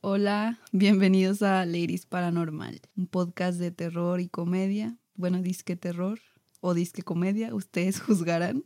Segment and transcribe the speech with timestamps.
[0.00, 4.98] Hola, bienvenidos a Ladies Paranormal, un podcast de terror y comedia.
[5.14, 6.18] Bueno, disque terror
[6.60, 8.64] o disque comedia, ustedes juzgarán.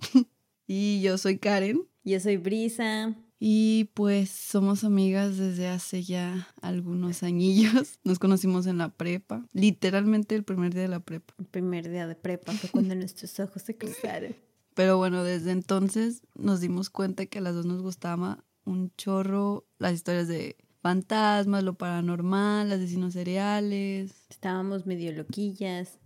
[0.67, 1.87] y yo soy Karen.
[2.03, 3.15] Yo soy Brisa.
[3.39, 7.99] Y pues somos amigas desde hace ya algunos añillos.
[8.05, 11.35] Nos conocimos en la prepa, literalmente el primer día de la prepa.
[11.39, 14.35] El primer día de prepa fue cuando nuestros ojos se cruzaron.
[14.73, 19.67] Pero bueno, desde entonces nos dimos cuenta que a las dos nos gustaba un chorro
[19.79, 24.27] las historias de fantasmas, lo paranormal, asesinos seriales.
[24.29, 25.99] Estábamos medio loquillas.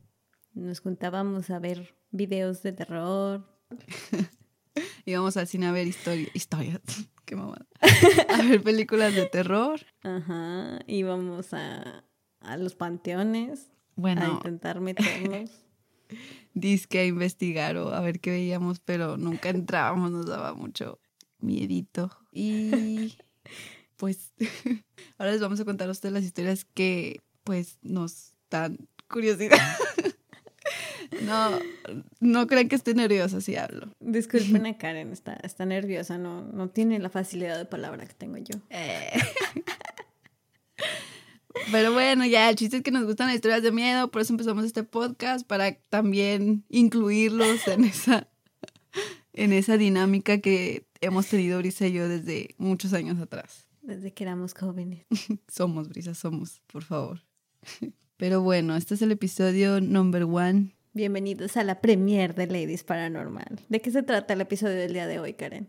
[0.54, 3.46] Nos juntábamos a ver videos de terror.
[5.04, 6.80] Íbamos al cine a ver historias.
[7.24, 7.66] Qué mamada.
[8.28, 9.80] A ver películas de terror.
[10.02, 10.80] Ajá.
[10.88, 12.04] Íbamos a,
[12.40, 13.70] a los panteones.
[13.94, 14.22] Bueno.
[14.22, 15.50] A intentar meternos.
[16.54, 20.98] Disque a investigar o a ver qué veíamos, pero nunca entrábamos, nos daba mucho
[21.38, 22.10] miedito.
[22.32, 23.16] Y
[23.96, 24.32] pues
[25.18, 28.78] ahora les vamos a contar a ustedes las historias que pues nos dan
[29.08, 29.58] curiosidad.
[31.22, 31.58] No,
[32.20, 33.88] no crean que esté nerviosa si hablo.
[33.98, 38.36] Disculpen a Karen, está, está nerviosa, no, no tiene la facilidad de palabra que tengo
[38.38, 38.60] yo.
[38.70, 39.20] Eh.
[41.72, 44.32] Pero bueno, ya el chiste es que nos gustan las historias de miedo, por eso
[44.32, 48.28] empezamos este podcast, para también incluirlos en esa,
[49.32, 53.66] en esa dinámica que hemos tenido Brisa y yo desde muchos años atrás.
[53.82, 55.06] Desde que éramos jóvenes.
[55.48, 57.20] somos, Brisa, somos, por favor.
[58.16, 60.74] Pero bueno, este es el episodio number one.
[60.92, 63.60] Bienvenidos a la premiere de Ladies Paranormal.
[63.68, 65.68] ¿De qué se trata el episodio del día de hoy, Karen?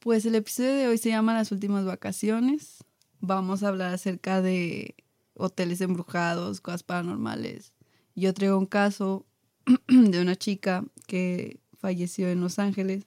[0.00, 2.84] Pues el episodio de hoy se llama Las últimas vacaciones.
[3.20, 4.96] Vamos a hablar acerca de
[5.34, 7.72] hoteles embrujados, cosas paranormales.
[8.16, 9.26] Yo traigo un caso
[9.86, 13.06] de una chica que falleció en Los Ángeles.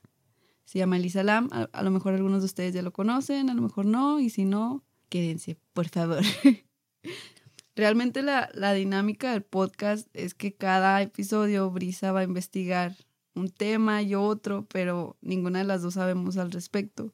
[0.66, 1.50] Se llama Elisa Lam.
[1.52, 4.20] A, a, lo mejor algunos de ustedes ya lo conocen, a lo mejor no.
[4.20, 6.22] Y si no, quédense, por favor.
[7.76, 12.96] Realmente la, la dinámica del podcast es que cada episodio Brisa va a investigar
[13.36, 17.14] un tema y otro, pero ninguna de las dos sabemos al respecto.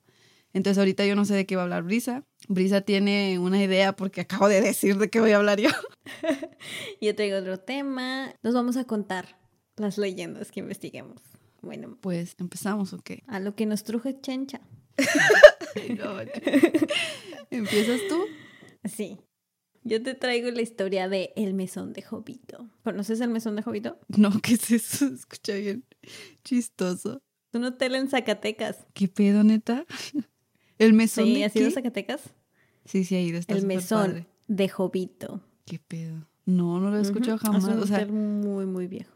[0.53, 2.25] Entonces ahorita yo no sé de qué va a hablar Brisa.
[2.47, 5.69] Brisa tiene una idea porque acabo de decir de qué voy a hablar yo.
[7.01, 8.33] yo traigo otro tema.
[8.43, 9.39] Nos vamos a contar
[9.77, 11.21] las leyendas que investiguemos.
[11.61, 13.11] Bueno, pues empezamos, ¿ok?
[13.27, 14.61] A lo que nos truje Chencha.
[15.97, 16.19] no,
[17.49, 18.19] ¿Empiezas tú?
[18.85, 19.19] Sí.
[19.83, 22.69] Yo te traigo la historia de El Mesón de Jovito.
[22.83, 23.99] ¿Conoces el Mesón de Jovito?
[24.09, 25.05] No, ¿qué es eso?
[25.13, 25.85] Escucha bien
[26.43, 27.21] chistoso.
[27.51, 28.85] Es un hotel en Zacatecas.
[28.93, 29.85] ¿Qué pedo, neta?
[30.77, 32.21] ¿El Mesón sí, de ¿has ido a Zacatecas?
[32.85, 33.37] Sí, sí, ha ido.
[33.39, 34.27] Está el Mesón padre.
[34.47, 35.41] de Jovito.
[35.65, 36.27] ¿Qué pedo?
[36.45, 37.43] No, no lo he escuchado Uh -huh.
[37.43, 37.63] jamás.
[37.63, 39.11] Es un o sea, hotel muy, muy viejo.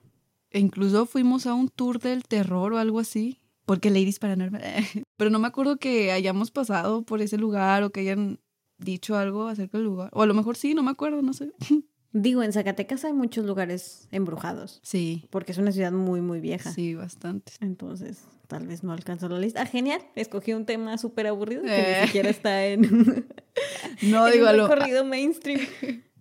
[0.56, 3.42] E incluso fuimos a un tour del terror o algo así.
[3.66, 4.62] Porque Ladies Paranormal.
[5.18, 8.40] Pero no me acuerdo que hayamos pasado por ese lugar o que hayan
[8.78, 10.10] dicho algo acerca del lugar.
[10.14, 11.52] O a lo mejor sí, no me acuerdo, no sé.
[12.14, 14.80] Digo, en Zacatecas hay muchos lugares embrujados.
[14.82, 15.26] Sí.
[15.30, 16.72] Porque es una ciudad muy, muy vieja.
[16.72, 17.52] Sí, bastante.
[17.60, 19.64] Entonces, tal vez no alcanzó la lista.
[19.64, 20.02] Ah, genial.
[20.16, 21.98] Escogí un tema súper aburrido que Eh.
[22.02, 22.82] ni siquiera está en,
[24.04, 25.60] No, en digo, a un lo, recorrido mainstream.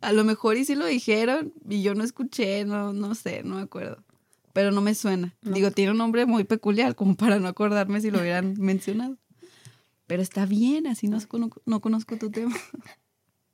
[0.00, 3.56] a lo mejor y sí lo dijeron y yo no escuché, no, no sé, no
[3.56, 4.02] me acuerdo.
[4.54, 5.37] Pero no me suena.
[5.42, 5.53] No.
[5.53, 9.19] Digo, tiene un nombre muy peculiar, como para no acordarme si lo hubieran mencionado.
[10.06, 11.19] Pero está bien, así no,
[11.66, 12.54] no conozco tu tema.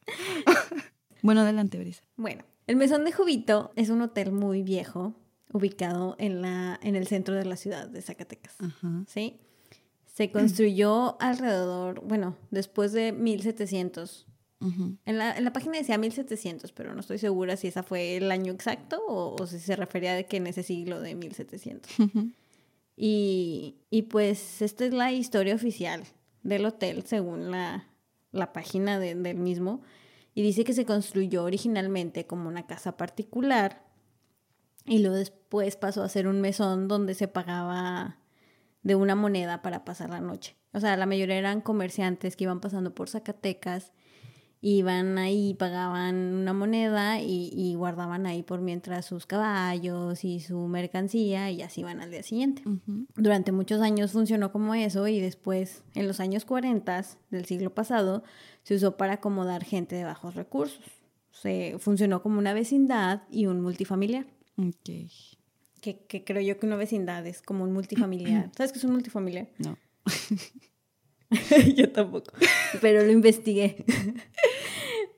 [1.23, 2.05] bueno, adelante, Brisa.
[2.17, 5.15] Bueno, el Mesón de Jovito es un hotel muy viejo
[5.53, 8.55] ubicado en, la, en el centro de la ciudad de Zacatecas.
[8.61, 9.05] Ajá.
[9.07, 9.41] ¿sí?
[10.07, 14.27] Se construyó alrededor, bueno, después de 1700.
[15.07, 18.31] En la, en la página decía 1700, pero no estoy segura si esa fue el
[18.31, 21.99] año exacto o, o si se refería de que en ese siglo de 1700.
[21.99, 22.31] Ujú.
[22.97, 26.05] Y, y pues esta es la historia oficial
[26.43, 27.87] del hotel según la,
[28.33, 29.81] la página de- del mismo.
[30.35, 33.83] Y dice que se construyó originalmente como una casa particular
[34.85, 38.19] y luego después pasó a ser un mesón donde se pagaba
[38.83, 40.57] de una moneda para pasar la noche.
[40.73, 43.93] O sea, la mayoría eran comerciantes que iban pasando por Zacatecas,
[44.63, 50.59] iban ahí, pagaban una moneda y, y guardaban ahí por mientras sus caballos y su
[50.69, 52.63] mercancía y así iban al día siguiente.
[53.17, 58.23] Durante muchos años funcionó como eso y después, en los años 40 del siglo pasado,
[58.63, 60.85] se usó para acomodar gente de bajos recursos.
[61.31, 64.27] Se funcionó como una vecindad y un multifamiliar.
[64.59, 65.11] Ok.
[65.81, 68.51] Que, que creo yo que una vecindad es como un multifamiliar.
[68.57, 69.49] ¿Sabes qué es un multifamiliar?
[69.59, 69.79] No.
[71.75, 72.33] yo tampoco.
[72.81, 73.85] Pero lo investigué.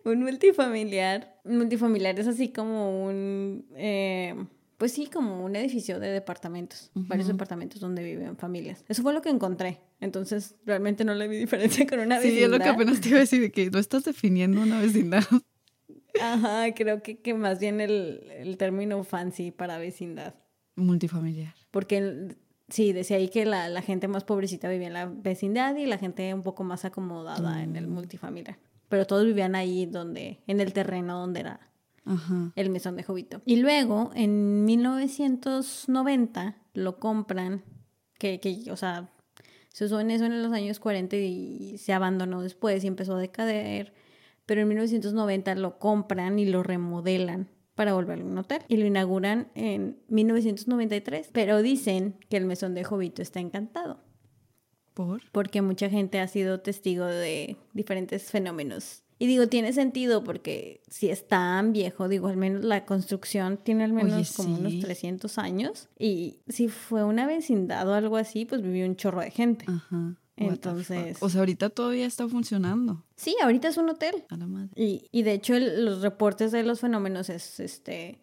[0.05, 1.41] un multifamiliar.
[1.45, 3.67] Un multifamiliar es así como un.
[3.77, 4.35] eh,
[4.79, 8.85] pues sí, como un edificio de departamentos, varios departamentos donde viven familias.
[8.89, 9.79] Eso fue lo que encontré.
[10.01, 12.39] Entonces, realmente no le vi diferencia con una vecindad.
[12.39, 14.81] Sí, es lo que apenas te iba a decir, de que no estás definiendo una
[14.81, 15.23] vecindad.
[16.21, 20.35] Ajá, creo que, que más bien el, el término fancy para vecindad.
[20.77, 21.55] Multifamiliar.
[21.71, 22.35] Porque
[22.69, 25.99] sí, decía ahí que la, la, gente más pobrecita vivía en la vecindad y la
[25.99, 27.93] gente un poco más acomodada en el Mm.
[27.95, 28.59] multifamiliar.
[28.93, 31.71] Pero todos vivían ahí donde, en el terreno donde era
[32.05, 32.53] Ajá.
[32.55, 33.41] el mesón de Jovito.
[33.47, 37.65] Y luego, en 1990, lo compran,
[38.19, 39.11] que, que o sea,
[39.71, 43.19] se usó en eso en los años 40 y se abandonó después y empezó a
[43.19, 43.95] decaer.
[44.45, 48.61] Pero en 1990 lo compran y lo remodelan para volverlo un hotel.
[48.69, 51.31] Y lo inauguran en 1993.
[51.33, 54.05] Pero dicen que el mesón de Jovito está encantado.
[54.95, 55.23] ¿Por?
[55.33, 59.03] Porque mucha gente ha sido testigo de diferentes fenómenos.
[59.19, 63.85] Y digo, tiene sentido porque si es tan viejo, digo, al menos la construcción tiene
[63.85, 64.81] al menos Oye, como unos sí.
[64.81, 65.89] 300 años.
[65.99, 69.65] Y si fue una vecindad o algo así, pues vivió un chorro de gente.
[69.69, 70.17] Ajá.
[70.37, 71.19] Entonces-.
[71.23, 73.05] O sea, ahorita todavía está funcionando.
[73.15, 74.25] Sí, ahorita es un hotel.
[74.29, 74.71] A la madre.
[74.75, 78.19] Y, y de hecho el- los reportes de los fenómenos es este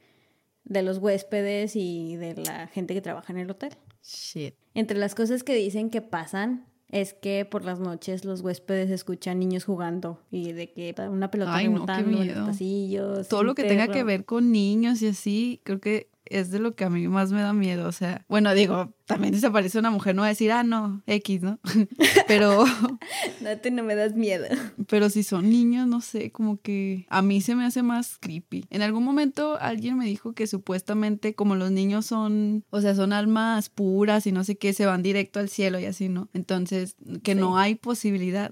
[0.66, 3.72] de los huéspedes y de la gente que trabaja en el hotel.
[4.04, 4.56] Shit.
[4.74, 9.40] Entre las cosas que dicen que pasan es que por las noches los huéspedes escuchan
[9.40, 13.28] niños jugando y de que una pelota Ay, no, rebotando en los pasillos.
[13.28, 16.76] Todo lo que tenga que ver con niños y así, creo que es de lo
[16.76, 17.88] que a mí más me da miedo.
[17.88, 20.62] O sea, bueno, digo, también si se aparece una mujer, no va a decir, ah,
[20.62, 21.60] no, X, ¿no?
[22.28, 22.64] Pero,
[23.42, 24.46] No, tú no me das miedo.
[24.88, 28.66] pero si son niños, no sé, como que a mí se me hace más creepy.
[28.70, 33.12] En algún momento alguien me dijo que supuestamente como los niños son, o sea, son
[33.12, 36.30] almas puras y no sé qué, se van directo al cielo y así, ¿no?
[36.34, 38.52] Entonces, que no hay posibilidad,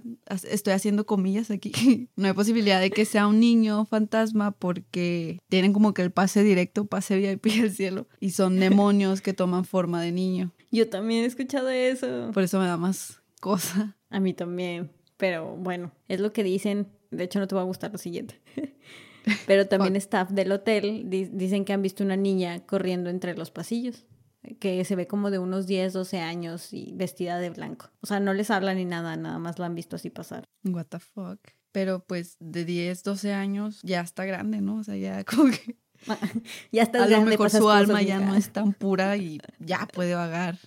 [0.49, 5.73] estoy haciendo comillas aquí, no hay posibilidad de que sea un niño fantasma porque tienen
[5.73, 10.01] como que el pase directo, pase VIP al cielo y son demonios que toman forma
[10.01, 10.46] de niño.
[10.71, 12.31] Yo también he escuchado eso.
[12.33, 13.95] Por eso me da más cosa.
[14.09, 14.91] A mí también.
[15.17, 16.87] Pero bueno, es lo que dicen.
[17.11, 18.39] De hecho, no te va a gustar lo siguiente.
[19.45, 23.51] Pero también staff del hotel di- dicen que han visto una niña corriendo entre los
[23.51, 24.05] pasillos.
[24.59, 27.89] Que se ve como de unos 10, 12 años y vestida de blanco.
[28.01, 30.45] O sea, no les habla ni nada, nada más la han visto así pasar.
[30.63, 31.39] What the fuck.
[31.73, 34.77] Pero pues de 10, 12 años ya está grande, ¿no?
[34.77, 35.75] O sea, ya como que
[36.71, 39.87] Ya estás a lo grande, mejor su alma ya no es tan pura y ya
[39.93, 40.57] puede vagar.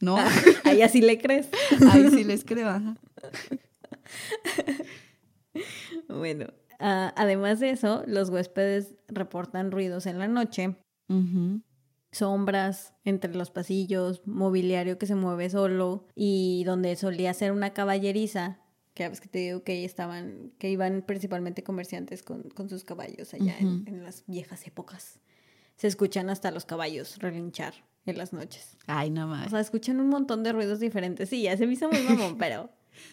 [0.00, 0.16] ¿No?
[0.64, 1.48] Ahí así le crees.
[1.92, 2.68] Ahí sí les creo.
[2.68, 2.96] ajá.
[6.08, 6.46] Bueno,
[6.78, 10.76] además de eso, los huéspedes reportan ruidos en la noche,
[12.12, 18.60] sombras entre los pasillos, mobiliario que se mueve solo y donde solía ser una caballeriza,
[18.96, 23.56] que que te digo que estaban, que iban principalmente comerciantes con, con sus caballos allá
[23.60, 25.20] en- las viejas épocas.
[25.76, 27.74] Se escuchan hasta los caballos relinchar
[28.06, 28.76] en las noches.
[28.86, 29.50] Ay, nada O más.
[29.50, 31.28] sea, escuchan un montón de ruidos diferentes.
[31.28, 32.70] Sí, ya se me hizo muy mamón, pero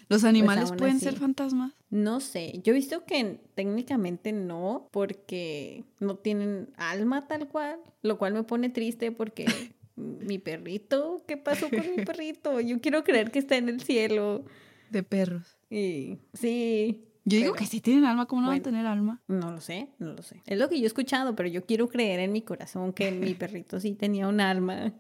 [0.08, 1.04] ¿Los animales pues aún pueden así.
[1.06, 1.74] ser fantasmas?
[1.90, 8.18] No sé, yo he visto que técnicamente no, porque no tienen alma tal cual, lo
[8.18, 9.46] cual me pone triste porque
[9.98, 12.62] mi perrito, ¿qué pasó con mi perrito?
[12.62, 14.46] Yo quiero creer que está en el cielo.
[14.90, 15.58] De perros.
[15.74, 17.04] Y sí.
[17.26, 18.64] Yo digo que sí tienen alma, ¿cómo no van a bueno.
[18.64, 19.22] tener alma?
[19.28, 20.44] No lo sé, no lo sé.
[20.46, 23.34] Es lo que yo he escuchado, pero yo quiero creer en mi corazón que mi
[23.34, 24.94] perrito sí tenía un alma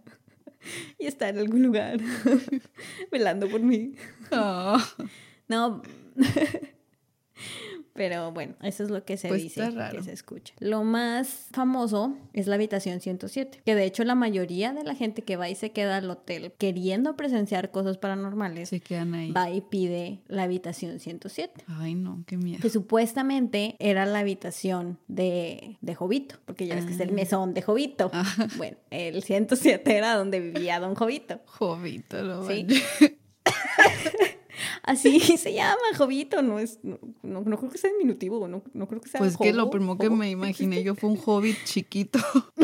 [0.97, 1.99] y está en algún lugar
[3.11, 3.93] velando por mí.
[4.31, 4.77] Oh,
[5.47, 5.81] No.
[7.93, 10.53] Pero bueno, eso es lo que se Pues dice, que se escucha.
[10.59, 15.21] Lo más famoso es la habitación 107, que de hecho la mayoría de la gente
[15.21, 19.31] que va y se queda al hotel queriendo presenciar cosas paranormales, se quedan ahí.
[19.31, 21.65] va y pide la habitación 107.
[21.67, 22.59] Ay, no, qué miedo.
[22.61, 27.13] Que supuestamente era la habitación de, de Jovito, porque ya ves que es el Ah.
[27.13, 28.09] mesón de Jovito.
[28.11, 28.23] Ah.
[28.57, 31.41] Bueno, el 107 era donde vivía don Jovito.
[31.45, 32.65] Jovito, lo Sí.
[34.83, 38.87] Así se llama, Jovito, no es, no, no, no creo que sea diminutivo, no, no
[38.87, 42.19] creo que sea Pues que lo primero que me imaginé yo fue un hobbit chiquito.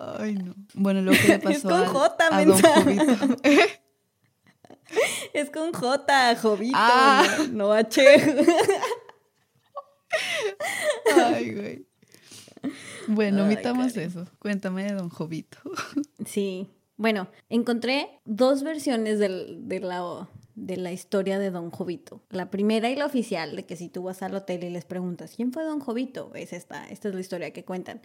[0.00, 0.54] Ay, no.
[0.74, 2.60] Bueno, lo que le pasó con al- J, a don.
[2.62, 3.36] Jovito.
[5.34, 7.26] Es con J, Jovito, Ah.
[7.50, 8.00] no, no H.
[11.14, 11.86] Ay, güey.
[13.06, 14.26] Bueno, omitamos eso.
[14.38, 15.58] Cuéntame de don Jovito.
[16.24, 22.20] Sí, bueno, encontré dos versiones del- de, la, de la historia de Don Jovito.
[22.28, 25.32] La primera y la oficial, de que si tú vas al hotel y les preguntas,
[25.34, 26.34] ¿quién fue Don Jovito?
[26.34, 28.02] Es esta, esta es la historia que cuentan.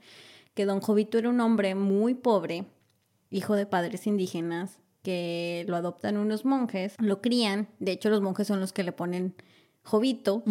[0.54, 2.66] Que Don Jovito era un hombre muy pobre,
[3.30, 8.48] hijo de padres indígenas, que lo adoptan unos monjes, lo crían, de hecho los monjes
[8.48, 9.36] son los que le ponen
[9.82, 10.44] Jovito,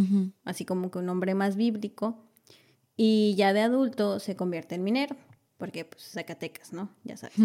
[0.45, 2.19] así como que un nombre más bíblico.
[2.97, 5.17] Y ya de adulto se convierte en minero,
[5.57, 6.91] porque pues Zacatecas, ¿no?
[7.05, 7.39] Ya sabes.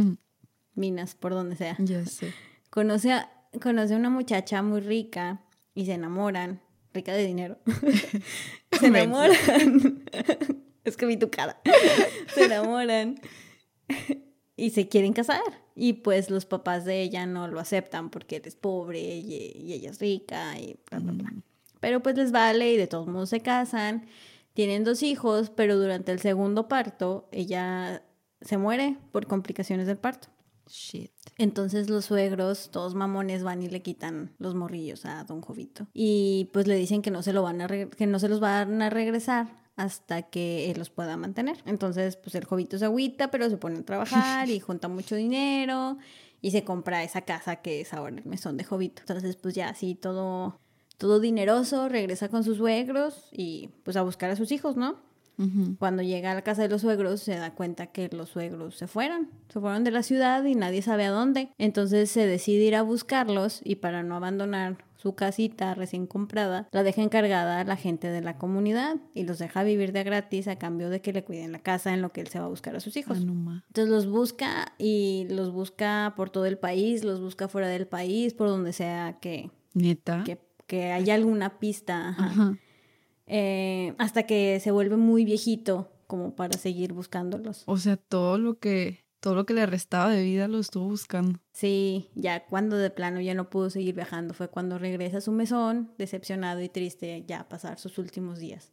[0.77, 1.75] Minas por donde sea.
[1.79, 2.33] Ya sé.
[2.69, 3.31] Conoce a,
[3.61, 5.41] conoce a una muchacha muy rica
[5.73, 6.61] y se enamoran.
[6.93, 7.57] Rica de dinero.
[8.79, 10.03] se enamoran.
[10.83, 11.59] es que vi tu cara.
[12.33, 13.19] se enamoran.
[14.55, 15.41] y se quieren casar.
[15.75, 19.73] Y pues los papás de ella no lo aceptan porque él es pobre y, y
[19.73, 21.33] ella es rica y bla, bla, bla.
[21.79, 24.07] Pero pues les vale y de todos modos se casan.
[24.53, 28.03] Tienen dos hijos, pero durante el segundo parto ella
[28.41, 30.29] se muere por complicaciones del parto.
[30.69, 31.11] Shit.
[31.37, 35.87] Entonces los suegros, todos mamones, van y le quitan los morrillos a don Jovito.
[35.93, 38.81] Y pues le dicen que no se, lo van a que no se los van
[38.81, 39.47] a regresar
[39.77, 41.57] hasta que él los pueda mantener.
[41.65, 45.97] Entonces, pues el Jovito se agüita, pero se pone a trabajar y junta mucho dinero
[46.41, 49.01] y se compra esa casa que es ahora el mesón de Jovito.
[49.01, 50.59] Entonces, pues ya así todo,
[50.97, 55.06] todo dineroso, regresa con sus suegros y pues a buscar a sus hijos, ¿no?
[55.77, 58.87] Cuando llega a la casa de los suegros se da cuenta que los suegros se
[58.87, 61.49] fueron, se fueron de la ciudad y nadie sabe a dónde.
[61.57, 66.81] Entonces se decide ir a buscarlos y para no abandonar su casita recién comprada, la
[66.83, 70.57] deja encargada a la gente de la comunidad y los deja vivir de gratis a
[70.57, 72.75] cambio de que le cuiden la casa en lo que él se va a buscar
[72.75, 73.19] a sus hijos.
[73.21, 73.63] Ah.
[73.67, 78.33] Entonces los busca y los busca por todo el país, los busca fuera del país,
[78.33, 80.23] por donde sea que, Neta.
[80.23, 82.09] que, que haya alguna pista.
[82.09, 82.25] ajá.
[82.25, 82.57] Ajá.
[83.27, 87.63] Eh, hasta que se vuelve muy viejito como para seguir buscándolos.
[87.65, 91.39] O sea, todo lo que todo lo que le restaba de vida lo estuvo buscando.
[91.51, 95.31] Sí, ya cuando de plano ya no pudo seguir viajando fue cuando regresa a su
[95.31, 98.71] mesón, decepcionado y triste ya a pasar sus últimos días.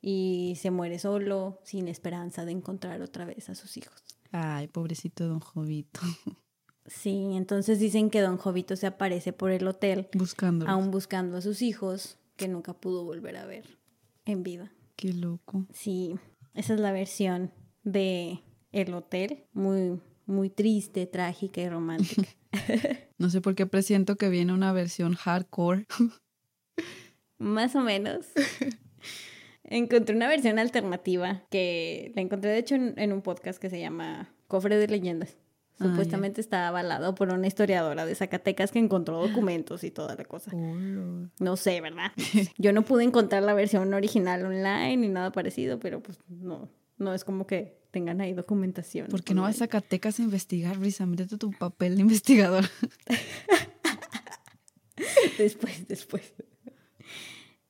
[0.00, 4.04] Y se muere solo, sin esperanza de encontrar otra vez a sus hijos.
[4.30, 6.00] Ay, pobrecito don Jovito.
[6.88, 10.70] Sí, entonces dicen que don Jovito se aparece por el hotel, Buscándolo.
[10.70, 13.78] aún buscando a sus hijos, que nunca pudo volver a ver
[14.24, 14.72] en vida.
[14.96, 15.66] Qué loco.
[15.72, 16.16] Sí,
[16.54, 17.52] esa es la versión
[17.82, 18.40] de
[18.72, 22.28] El Hotel, muy muy triste, trágica y romántica.
[23.18, 25.86] No sé por qué presiento que viene una versión hardcore.
[27.38, 28.26] Más o menos.
[29.64, 33.80] Encontré una versión alternativa que la encontré de hecho en, en un podcast que se
[33.80, 35.38] llama Cofre de Leyendas.
[35.78, 40.50] Supuestamente está avalado por una historiadora de Zacatecas que encontró documentos y toda la cosa.
[40.54, 41.28] Hola.
[41.38, 42.12] No sé, ¿verdad?
[42.58, 47.12] Yo no pude encontrar la versión original online ni nada parecido, pero pues no, no
[47.12, 49.08] es como que tengan ahí documentación.
[49.08, 49.66] ¿Por qué no vas a.
[49.66, 51.04] Zacatecas a investigar, Brisa?
[51.04, 52.64] Métete tu papel de investigador.
[55.38, 56.32] Después, después.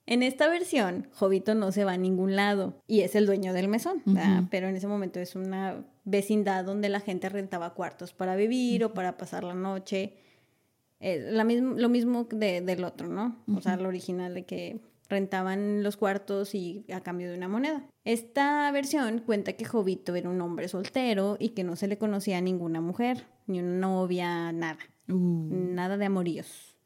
[0.07, 3.67] En esta versión, Jovito no se va a ningún lado y es el dueño del
[3.67, 4.03] mesón.
[4.07, 4.47] Ujú.
[4.51, 8.95] pero en ese momento es una vecindad donde la gente rentaba cuartos para vivir o
[8.95, 10.15] para pasar la noche.
[11.01, 13.45] Eh, la mismo, lo mismo de- del otro, ¿no?
[13.55, 17.85] O sea, lo original de que rentaban los cuartos y a cambio de una moneda.
[18.05, 22.39] Esta versión cuenta que Jovito era un hombre soltero y que no se le conocía
[22.39, 26.77] a ninguna mujer, ni una novia, nada Uh, nada de amoríos.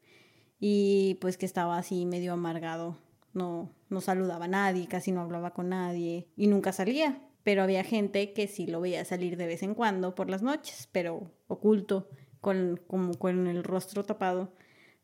[0.59, 2.97] Y pues que estaba así medio amargado,
[3.33, 7.19] no, no saludaba a nadie, casi no hablaba con nadie y nunca salía.
[7.43, 10.87] Pero había gente que sí lo veía salir de vez en cuando por las noches,
[10.91, 14.53] pero oculto, con, como con el rostro tapado,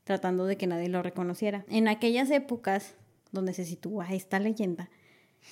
[0.04, 1.66] tratando de que nadie lo reconociera.
[1.70, 2.96] En aquellas épocas
[3.32, 4.90] donde se sitúa esta leyenda,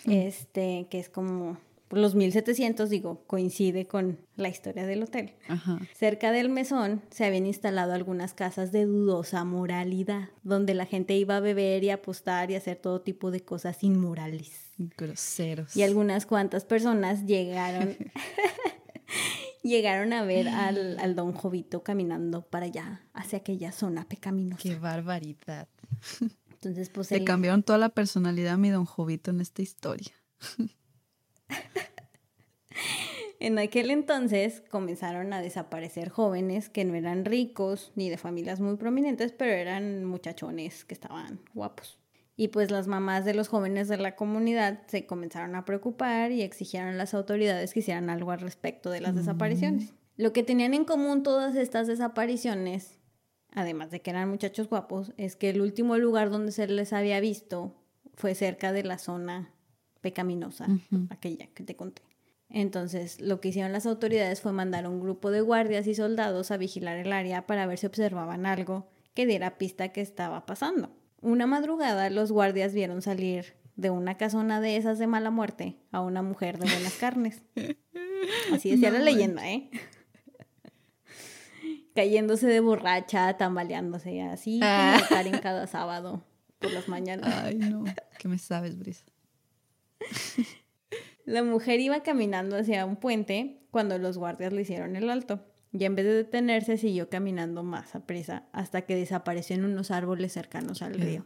[0.06, 1.58] este, que es como
[1.92, 5.34] los 1700, digo, coincide con la historia del hotel.
[5.48, 5.80] ajá.
[5.94, 11.38] Cerca del mesón se habían instalado algunas casas de dudosa moralidad, donde la gente iba
[11.38, 14.65] a beber y apostar y hacer todo tipo de cosas inmorales.
[14.78, 15.76] Groseros.
[15.76, 17.96] Y algunas cuantas personas llegaron,
[19.64, 24.62] llegaron a ver al, al don Jovito caminando para allá, hacia aquella zona pecaminosa.
[24.62, 25.68] Qué barbaridad.
[26.52, 30.14] Entonces, pues Le él- cambiaron toda la personalidad a mi don Jovito en esta historia.
[33.40, 38.78] En aquel entonces comenzaron a desaparecer jóvenes que no eran ricos ni de familias muy
[38.78, 42.00] prominentes, pero eran muchachones que estaban guapos.
[42.38, 46.42] Y pues las mamás de los jóvenes de la comunidad se comenzaron a preocupar y
[46.42, 49.94] exigieron a las autoridades que hicieran algo al respecto de las desapariciones.
[50.18, 53.00] Lo que tenían en común todas estas desapariciones,
[53.52, 57.22] además de que eran muchachos guapos, es que el último lugar donde se les había
[57.22, 57.74] visto
[58.16, 59.54] fue cerca de la zona
[60.02, 60.68] pecaminosa,
[61.10, 62.02] aquella que te conté.
[62.50, 66.58] Entonces, lo que hicieron las autoridades fue mandar un grupo de guardias y soldados a
[66.58, 70.92] vigilar el área para ver si observaban algo que diera pista que estaba pasando.
[71.26, 76.02] Una madrugada, los guardias vieron salir de una casona de esas de mala muerte a
[76.02, 77.42] una mujer de buenas carnes.
[78.54, 79.72] Así decía No la leyenda, ¿eh?
[81.96, 84.98] Cayéndose de borracha, tambaleándose, así Ah.
[85.00, 86.24] como Karen cada sábado
[86.60, 87.34] por las mañanas.
[87.44, 87.86] Ay, no.
[88.20, 89.04] ¿Qué me sabes, Brisa?
[91.26, 95.44] La mujer iba caminando hacia un puente cuando los guardias le hicieron el alto.
[95.72, 99.92] Y en vez de detenerse, siguió caminando más a prisa hasta que desapareció en unos
[99.92, 101.26] árboles cercanos al río.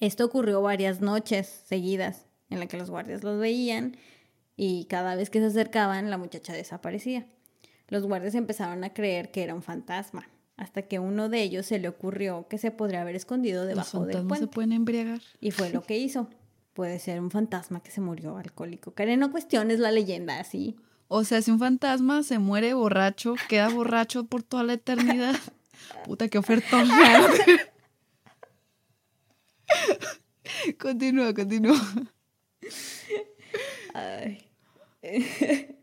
[0.00, 3.96] Esto ocurrió varias noches seguidas en las que los guardias los veían
[4.56, 7.26] y cada vez que se acercaban la muchacha desaparecía.
[7.88, 11.78] Los guardias empezaron a creer que era un fantasma, hasta que uno de ellos se
[11.78, 14.46] le ocurrió que se podría haber escondido debajo del puente.
[14.46, 15.20] se pueden embriagar.
[15.40, 16.28] Y fue lo que hizo.
[16.74, 18.92] Puede ser un fantasma que se murió alcohólico.
[18.92, 20.76] Karen, no cuestiones la leyenda así.
[21.08, 25.34] O sea, si un fantasma se muere borracho, queda borracho por toda la eternidad.
[26.04, 26.88] Puta, qué ofertón.
[30.78, 31.80] continúa, continúa.
[33.94, 34.48] Ay.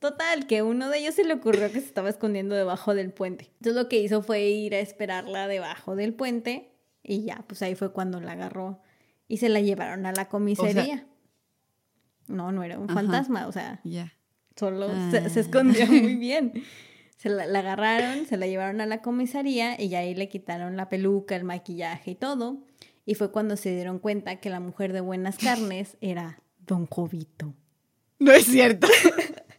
[0.00, 3.50] Total, que uno de ellos se le ocurrió que se estaba escondiendo debajo del puente.
[3.54, 6.70] Entonces lo que hizo fue ir a esperarla debajo del puente
[7.02, 8.80] y ya, pues ahí fue cuando la agarró
[9.26, 11.06] y se la llevaron a la comisaría.
[12.28, 14.12] No, no era un fantasma, o sea, ya.
[14.56, 15.26] solo se, ah.
[15.26, 16.64] escondió muy bien.
[17.16, 20.76] Se la, la, agarraron, se la llevaron a la comisaría y ya ahí le quitaron
[20.76, 22.62] la peluca, el maquillaje y todo.
[23.06, 27.54] Y fue cuando se dieron cuenta que la mujer de buenas carnes era Don Jovito.
[28.18, 28.88] No es cierto.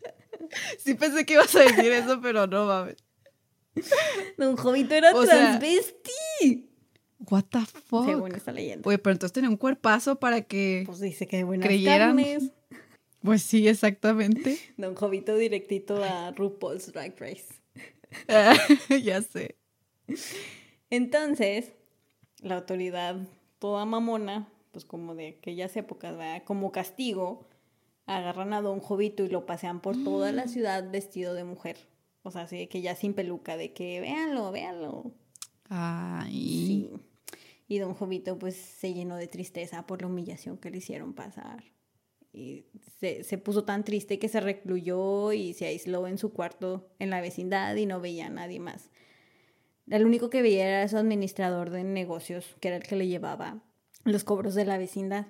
[0.79, 2.97] sí pensé que ibas a decir eso, pero no mames.
[4.37, 6.69] Don Jovito era transvesti.
[7.19, 8.05] What the fuck?
[8.05, 8.87] Según esta leyenda.
[8.87, 12.15] Oye, pero entonces tenía un cuerpazo para que pues dice que de buenas creyeran.
[12.15, 12.51] Carnes.
[13.27, 14.57] Pues sí, exactamente.
[14.77, 17.47] Don Jovito directito a RuPaul's Drag Race.
[19.03, 19.57] ya sé.
[20.89, 21.73] Entonces,
[22.39, 23.17] la autoridad
[23.59, 26.43] toda mamona, pues como de aquellas épocas, ¿verdad?
[26.45, 27.45] Como castigo,
[28.05, 30.47] agarran a Don Jovito y lo pasean por toda la mm.
[30.47, 31.75] ciudad vestido de mujer.
[32.23, 35.11] O sea, así que ya sin peluca, de que véanlo, véanlo.
[35.67, 36.31] Ay.
[36.31, 36.91] Sí.
[37.67, 41.65] Y Don Jovito pues se llenó de tristeza por la humillación que le hicieron pasar.
[42.33, 42.65] Y
[42.99, 47.09] se, se puso tan triste que se recluyó y se aisló en su cuarto en
[47.09, 48.91] la vecindad y no veía a nadie más.
[49.89, 53.63] El único que veía era su administrador de negocios, que era el que le llevaba
[54.03, 55.27] los cobros de la vecindad.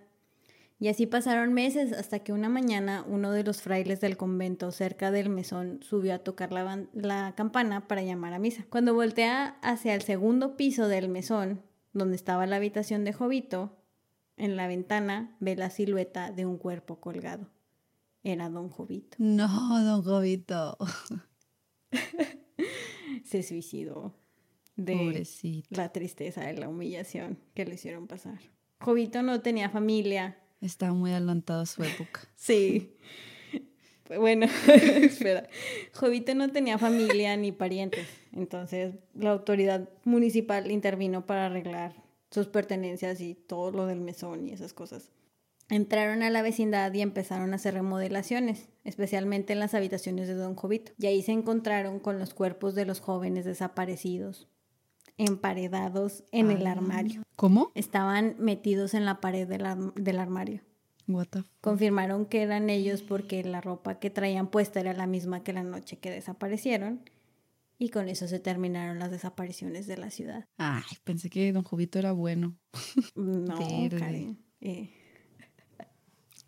[0.80, 5.10] Y así pasaron meses hasta que una mañana uno de los frailes del convento cerca
[5.10, 8.66] del mesón subió a tocar la, la, campana para llamar a misa.
[8.70, 13.76] Cuando voltea hacia el segundo piso del mesón, donde estaba la habitación de Jovito,
[14.38, 17.50] en la ventana ve la silueta de un cuerpo colgado.
[18.24, 19.18] Era don Jovito.
[19.20, 19.48] No,
[19.84, 20.78] don Jovito.
[23.24, 24.16] Se suicidó
[24.76, 25.26] de
[25.70, 28.40] la tristeza de la humillación que le hicieron pasar.
[28.80, 30.38] Jovito no tenía familia.
[30.62, 32.22] Estaba muy adelantado a su época.
[32.36, 32.96] sí.
[34.08, 34.46] Bueno,
[35.02, 35.50] espera.
[35.94, 38.08] Jovito no tenía familia ni parientes.
[38.32, 44.52] Entonces la autoridad municipal intervino para arreglar sus pertenencias y todo lo del mesón y
[44.52, 45.10] esas cosas.
[45.70, 50.56] Entraron a la vecindad y empezaron a hacer remodelaciones, especialmente en las habitaciones de Don
[50.56, 50.94] Jovito.
[50.98, 54.48] Y ahí se encontraron con los cuerpos de los jóvenes desaparecidos,
[55.18, 57.24] emparedados en el armario.
[57.36, 57.72] ¿Cómo?
[57.76, 60.62] Estaban metidos en la pared del, armario.
[61.10, 61.28] What
[61.60, 65.64] Confirmaron que eran ellos porque la ropa que traían puesta era la misma que la
[65.64, 67.02] noche que desaparecieron.
[67.80, 70.46] Y con eso se terminaron las desapariciones de la ciudad.
[70.58, 72.58] Ay, pensé que don Jovito era bueno.
[73.16, 74.40] No, Karen.
[74.62, 74.90] Eh.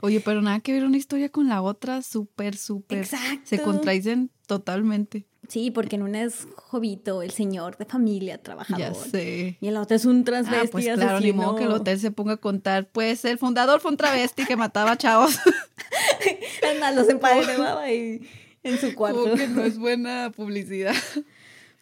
[0.01, 2.99] Oye, pero nada que ver una historia con la otra, súper, súper.
[2.99, 3.41] Exacto.
[3.43, 5.27] Se contradicen totalmente.
[5.47, 8.79] Sí, porque en una es Jovito, el señor de familia, trabajador.
[8.79, 9.57] Ya sé.
[9.59, 11.99] Y en la otra es un transvesti ah, pues claro, ni modo que el hotel
[11.99, 12.89] se ponga a contar.
[12.89, 15.37] Pues el fundador fue un travesti que mataba chavos.
[16.71, 18.21] Anda, los emparedaba ahí
[18.63, 19.23] en su cuarto.
[19.23, 20.95] Como que no es buena publicidad.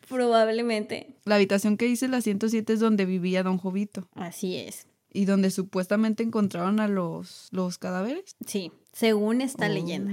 [0.08, 1.16] Probablemente.
[1.26, 4.08] La habitación que dice la 107 es donde vivía don Jovito.
[4.14, 4.88] Así es.
[5.12, 8.36] ¿Y donde supuestamente encontraron a los, los cadáveres?
[8.46, 10.12] Sí, según esta leyenda.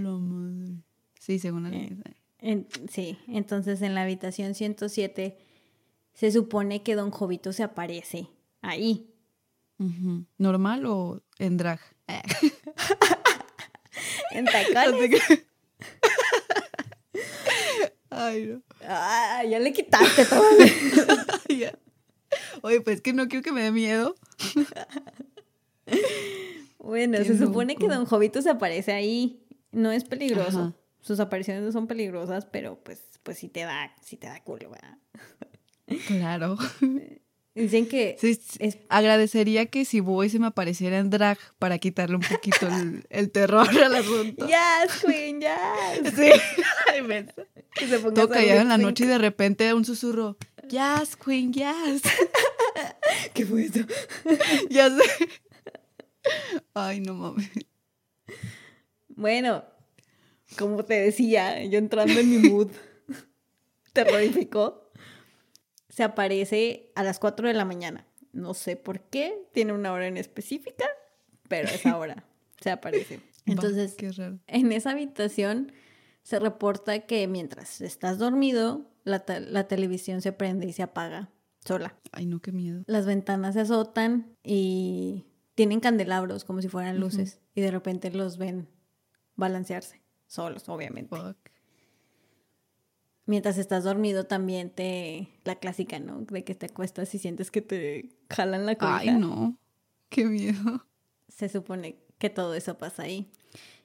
[1.18, 2.10] Sí, según la eh, leyenda
[2.90, 5.38] sí, entonces en la habitación 107
[6.12, 8.28] se supone que Don Jovito se aparece
[8.60, 9.10] ahí.
[10.38, 11.80] ¿Normal o en drag?
[14.30, 15.20] en tacones.
[18.10, 18.62] Ay, no.
[18.82, 20.42] Ah, ya le quitaste todo.
[22.62, 24.14] Oye, pues que no quiero que me dé miedo.
[26.78, 29.40] bueno, se supone que Don Jovito se aparece ahí.
[29.72, 30.74] No es peligroso
[31.04, 34.70] sus apariciones no son peligrosas, pero pues, pues sí te da, sí te da culo,
[34.70, 34.98] ¿verdad?
[36.06, 36.56] Claro.
[37.54, 38.16] Dicen que
[38.88, 42.66] agradecería que si voy se me apareciera en drag para quitarle un poquito
[43.10, 44.46] el, terror al asunto.
[44.46, 46.14] Yes, Queen, yes.
[46.16, 46.30] Sí.
[46.92, 47.26] Ay,
[47.72, 50.36] que se ponga Toca ya en la noche y de repente un susurro.
[50.68, 52.02] Yes, Queen, yes.
[53.34, 53.80] ¿Qué fue eso?
[54.70, 55.28] ya sé.
[56.74, 57.50] Ay, no mames.
[59.08, 59.64] Bueno,
[60.58, 62.70] como te decía, yo entrando en mi mood
[63.92, 64.83] terrorífico,
[65.94, 68.04] se aparece a las 4 de la mañana.
[68.32, 70.84] No sé por qué, tiene una hora en específica,
[71.48, 72.24] pero a esa hora
[72.60, 73.20] se aparece.
[73.46, 73.94] Entonces,
[74.48, 75.70] en esa habitación
[76.24, 81.30] se reporta que mientras estás dormido, la, te- la televisión se prende y se apaga
[81.64, 81.94] sola.
[82.10, 82.82] Ay, no, qué miedo.
[82.88, 88.36] Las ventanas se azotan y tienen candelabros como si fueran luces y de repente los
[88.38, 88.66] ven
[89.36, 91.14] balancearse solos, obviamente.
[91.16, 91.36] Fuck.
[93.26, 96.20] Mientras estás dormido también te la clásica, ¿no?
[96.22, 98.98] De que te acuestas y sientes que te jalan la cobija.
[98.98, 99.56] Ay, no.
[100.10, 100.86] Qué miedo.
[101.28, 103.30] Se supone que todo eso pasa ahí.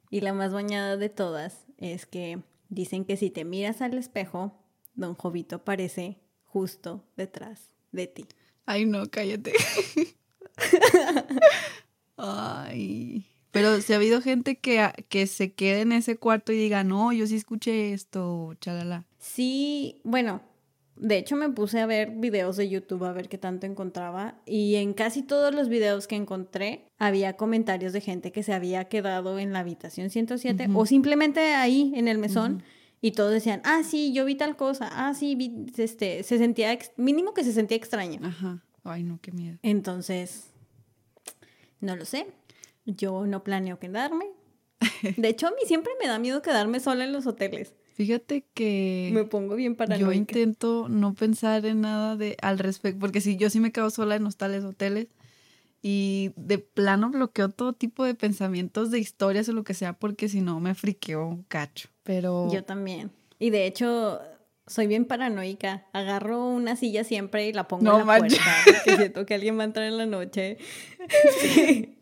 [0.09, 4.59] Y la más bañada de todas es que dicen que si te miras al espejo,
[4.95, 8.25] Don Jovito aparece justo detrás de ti.
[8.65, 9.53] Ay, no, cállate.
[12.17, 13.25] Ay.
[13.51, 17.11] Pero si ha habido gente que, que se quede en ese cuarto y diga, no,
[17.13, 19.05] yo sí escuché esto, chalala.
[19.19, 20.41] Sí, bueno,
[20.95, 24.75] de hecho me puse a ver videos de YouTube a ver qué tanto encontraba y
[24.75, 29.39] en casi todos los videos que encontré había comentarios de gente que se había quedado
[29.39, 32.63] en la habitación 107 o simplemente ahí en el mesón
[33.01, 36.77] y todos decían, ah, sí, yo vi tal cosa, ah, sí, vi, este, se sentía,
[36.97, 38.19] mínimo que se sentía extraño.
[38.23, 38.61] Ajá.
[38.83, 39.57] Ay, no, qué miedo.
[39.61, 40.51] Entonces,
[41.79, 42.27] no lo sé.
[42.85, 44.25] Yo no planeo quedarme.
[45.17, 47.73] De hecho, a mí siempre me da miedo quedarme sola en los hoteles.
[47.99, 50.15] Fíjate que Me pongo bien yo paranoica.
[50.15, 54.15] intento no pensar en nada de al respecto, porque si yo sí me quedo sola
[54.15, 55.07] en los tales hoteles
[55.81, 60.29] y de plano bloqueo todo tipo de pensamientos de historias o lo que sea, porque
[60.29, 61.89] si no me friqueo un cacho.
[62.03, 63.11] Pero Yo también.
[63.37, 64.21] Y de hecho,
[64.65, 65.85] soy bien paranoica.
[65.91, 68.37] Agarro una silla siempre y la pongo No en la puerta.
[68.63, 70.57] Porque siento que alguien va a entrar en la noche.
[71.41, 71.97] Sí.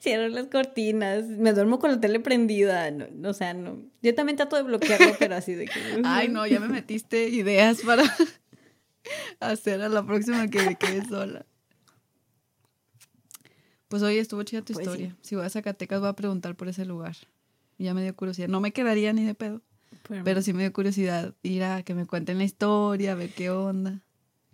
[0.00, 1.24] Cierro las cortinas.
[1.26, 2.90] Me duermo con la tele prendida.
[2.90, 3.78] No, no, o sea, no.
[4.02, 5.72] Yo también trato de bloquearlo, pero así de que.
[6.04, 8.04] Ay, no, ya me metiste ideas para
[9.40, 11.44] hacer a la próxima que me quede sola.
[13.88, 14.90] Pues oye, estuvo chida tu Pues sí.
[14.90, 15.16] historia.
[15.22, 17.16] Si voy a Zacatecas voy a preguntar por ese lugar.
[17.78, 18.48] Ya me dio curiosidad.
[18.48, 19.60] No me quedaría ni de pedo,
[20.24, 23.50] pero sí me dio curiosidad ir a que me cuenten la historia, a ver qué
[23.50, 24.00] onda.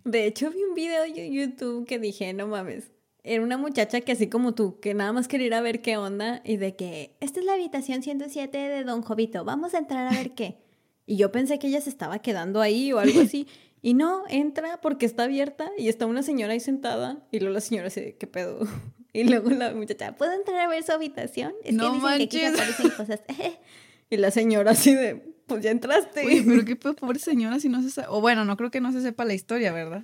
[0.03, 2.85] De hecho, vi un video en YouTube que dije, no mames.
[3.23, 5.97] Era una muchacha que así como tú, que nada más quería ir a ver qué
[5.97, 10.07] onda y de que, esta es la habitación 107 de Don Jovito, vamos a entrar
[10.07, 10.57] a ver qué.
[11.05, 13.47] Y yo pensé que ella se estaba quedando ahí o algo así.
[13.83, 17.25] Y no, entra porque está abierta y está una señora ahí sentada.
[17.31, 18.59] Y luego la señora dice, ¿qué pedo?
[19.13, 21.53] Y luego la muchacha, ¿puedo entrar a ver su habitación?
[21.63, 22.53] Es No que dicen que aquí manches.
[22.61, 23.21] aparecen cosas.
[24.11, 25.15] Y la señora así de,
[25.47, 26.25] pues ya entraste.
[26.25, 28.07] Oye, pero qué pedo, pobre señora, si no se sabe.
[28.11, 30.03] O bueno, no creo que no se sepa la historia, ¿verdad?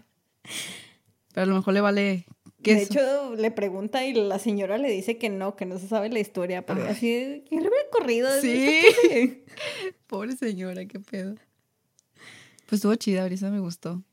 [1.34, 2.26] Pero a lo mejor le vale
[2.60, 6.10] De hecho, le pregunta y la señora le dice que no, que no se sabe
[6.10, 6.90] la historia, pero Ay.
[6.90, 8.30] así, ¿quién le hubiera corrido?
[8.42, 8.82] Sí.
[8.86, 9.46] ¿Esto qué?
[10.08, 11.36] Pobre señora, qué pedo.
[12.68, 14.04] Pues estuvo chida, Brisa, me gustó.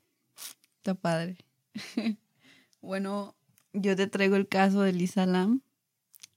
[0.77, 1.39] Está padre.
[2.83, 3.35] bueno,
[3.73, 5.63] yo te traigo el caso de Lisa Lam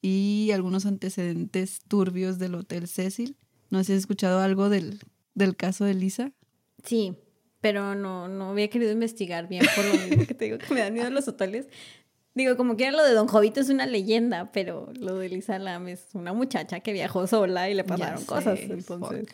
[0.02, 3.36] y algunos antecedentes turbios del Hotel Cecil.
[3.70, 5.00] No sé si has escuchado algo del,
[5.36, 6.32] del caso de Lisa.
[6.84, 7.18] Sí,
[7.62, 10.82] pero no, no había querido investigar bien por lo mismo que te digo que me
[10.82, 11.68] dan miedo los hoteles.
[12.36, 15.88] Digo, como quiera lo de Don Jovito es una leyenda, pero lo de Lisa Lam
[15.88, 18.60] es una muchacha que viajó sola y le pasaron sé, cosas.
[18.60, 19.26] Entonces,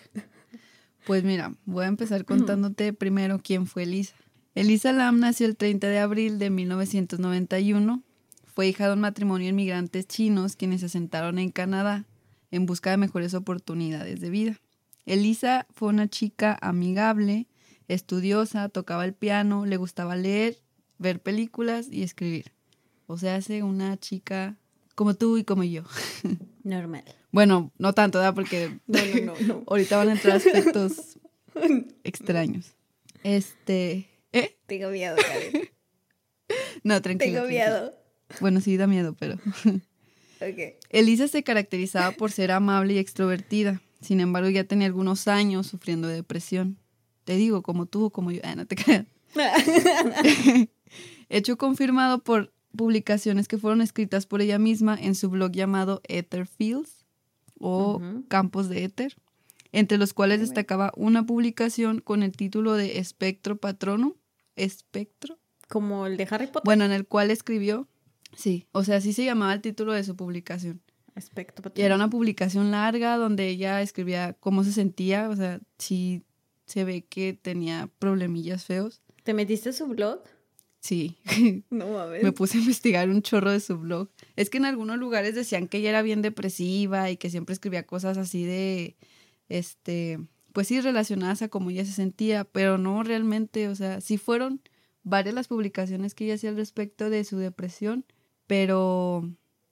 [1.05, 4.15] Pues mira, voy a empezar contándote primero quién fue Elisa.
[4.55, 8.03] Elisa Lam nació el 30 de abril de 1991.
[8.45, 12.05] Fue hija de un matrimonio de inmigrantes chinos quienes se asentaron en Canadá
[12.51, 14.61] en busca de mejores oportunidades de vida.
[15.05, 17.47] Elisa fue una chica amigable,
[17.87, 20.57] estudiosa, tocaba el piano, le gustaba leer,
[20.97, 22.51] ver películas y escribir.
[23.07, 24.57] O sea, hace una chica
[24.95, 25.83] como tú y como yo.
[26.63, 27.03] normal.
[27.31, 28.35] Bueno, no tanto, ¿verdad?
[28.35, 29.63] Porque No, no, no, no.
[29.67, 31.17] Ahorita van a entrar aspectos
[32.03, 32.73] extraños.
[33.23, 34.09] Este.
[34.31, 34.57] ¿Eh?
[34.67, 35.69] Tengo miedo, Karen.
[36.83, 37.43] No, tranquilo.
[37.43, 37.47] Tengo tranquilo.
[37.47, 37.93] miedo.
[38.39, 39.35] Bueno, sí, da miedo, pero.
[40.41, 40.75] Ok.
[40.89, 43.81] Elisa se caracterizaba por ser amable y extrovertida.
[44.01, 46.77] Sin embargo, ya tenía algunos años sufriendo de depresión.
[47.23, 48.41] Te digo, como tú o como yo.
[48.43, 49.05] Ah, no te creas.
[51.29, 56.47] Hecho confirmado por publicaciones que fueron escritas por ella misma en su blog llamado Ether
[56.47, 57.05] Fields
[57.59, 58.01] o.
[58.27, 59.15] Campos de Éter,
[59.71, 60.49] entre los cuales Muy bueno.
[60.55, 64.15] destacaba una publicación con el título de Espectro Patrono.
[64.55, 65.37] ¿Espectro?
[65.69, 66.63] Como el de Harry Potter.
[66.65, 67.87] Bueno, en el cual escribió,
[68.35, 70.81] sí, o sea, así se llamaba el título de su publicación.
[71.15, 76.23] Aspecto Y era una publicación larga donde ella escribía cómo se sentía, o sea, sí
[76.65, 79.01] se ve que tenía problemillas feos.
[79.23, 80.21] ¿Te metiste a su blog?
[80.79, 81.17] Sí.
[81.69, 82.23] No mames.
[82.23, 84.09] Me puse a investigar un chorro de su blog.
[84.35, 87.85] Es que en algunos lugares decían que ella era bien depresiva y que siempre escribía
[87.85, 88.97] cosas así de,
[89.49, 90.19] este,
[90.51, 94.61] pues sí, relacionadas a cómo ella se sentía, pero no realmente, o sea, sí fueron
[95.03, 98.05] varias las publicaciones que ella hacía al respecto de su depresión,
[98.47, 99.29] pero,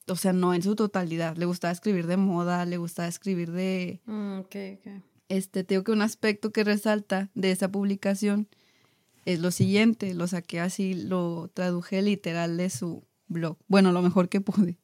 [0.07, 1.35] o sea, no en su totalidad.
[1.37, 4.87] Le gustaba escribir de moda, le gustaba escribir de, Mm, ok, ok.
[5.31, 8.49] Este, tengo que un aspecto que resalta de esa publicación
[9.25, 13.57] es lo siguiente, lo saqué así, lo traduje literal de su blog.
[13.67, 14.77] Bueno, lo mejor que pude.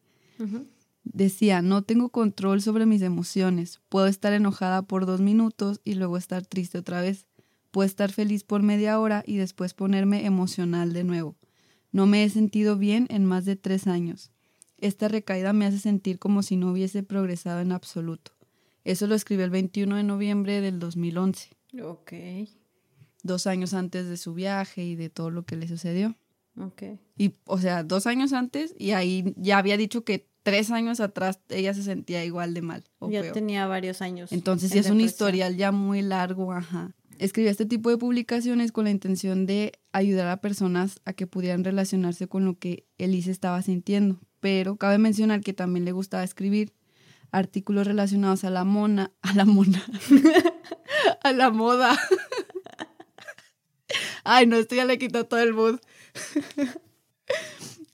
[1.04, 3.82] Decía, no tengo control sobre mis emociones.
[3.90, 7.28] Puedo estar enojada por dos minutos y luego estar triste otra vez.
[7.72, 11.36] Puedo estar feliz por media hora y después ponerme emocional de nuevo.
[11.92, 14.32] No me he sentido bien en más de tres años.
[14.78, 18.37] Esta recaída me hace sentir como si no hubiese progresado en absoluto.
[18.88, 21.50] Eso lo escribió el 21 de noviembre del 2011,
[21.84, 22.13] Ok,
[23.23, 26.15] dos años antes de su viaje y de todo lo que le sucedió.
[26.60, 26.84] ok.
[27.17, 31.39] Y, o sea, dos años antes y ahí ya había dicho que tres años atrás
[31.50, 32.84] ella se sentía igual de mal.
[33.00, 33.34] O Ya peor.
[33.34, 34.32] tenía varios años.
[34.32, 35.10] Entonces en sí es un depresión.
[35.10, 36.95] historial ya muy largo, ajá.
[37.19, 41.63] Escribí este tipo de publicaciones con la intención de ayudar a personas a que pudieran
[41.63, 44.19] relacionarse con lo que Elise estaba sintiendo.
[44.39, 46.71] Pero cabe mencionar que también le gustaba escribir
[47.32, 49.84] artículos relacionados a la mona, a la mona,
[51.24, 51.98] a la moda.
[54.24, 55.80] Ay, no, esto ya le quitó todo el mood.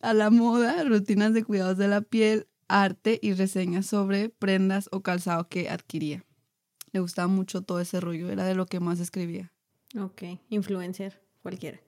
[0.01, 5.01] a la moda, rutinas de cuidados de la piel, arte y reseñas sobre prendas o
[5.01, 6.25] calzado que adquiría.
[6.91, 9.51] Le gustaba mucho todo ese rollo, era de lo que más escribía.
[9.99, 11.79] Ok, influencer, cualquiera.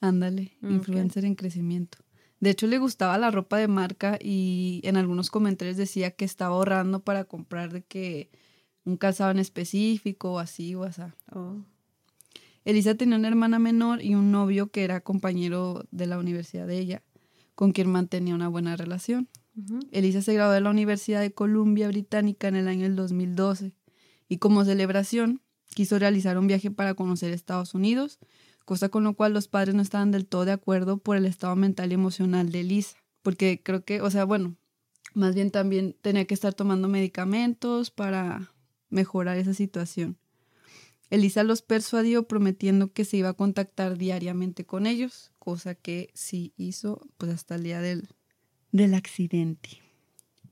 [0.00, 1.98] Ándale, influencer en crecimiento.
[2.42, 6.56] De hecho, le gustaba la ropa de marca y en algunos comentarios decía que estaba
[6.56, 8.30] ahorrando para comprar de que
[8.84, 11.02] un calzado en específico o así o así.
[11.32, 11.58] Oh.
[12.64, 16.80] Elisa tenía una hermana menor y un novio que era compañero de la universidad de
[16.80, 17.02] ella,
[17.54, 19.28] con quien mantenía una buena relación.
[19.56, 19.78] Ujú.
[19.92, 23.72] Elisa se graduó de la Universidad de Columbia Británica en el año del 2012
[24.28, 25.42] y como celebración
[25.76, 28.18] quiso realizar un viaje para conocer Estados Unidos,
[28.64, 31.56] cosa con lo cual los padres no estaban del todo de acuerdo por el estado
[31.56, 34.56] mental y emocional de Elisa, porque creo que, o sea, bueno,
[35.14, 38.52] más bien también tenía que estar tomando medicamentos para
[38.88, 40.16] mejorar esa situación.
[41.10, 46.54] Elisa los persuadió prometiendo que se iba a contactar diariamente con ellos, cosa que sí
[46.56, 48.08] hizo pues hasta el día del,
[48.70, 49.82] del accidente.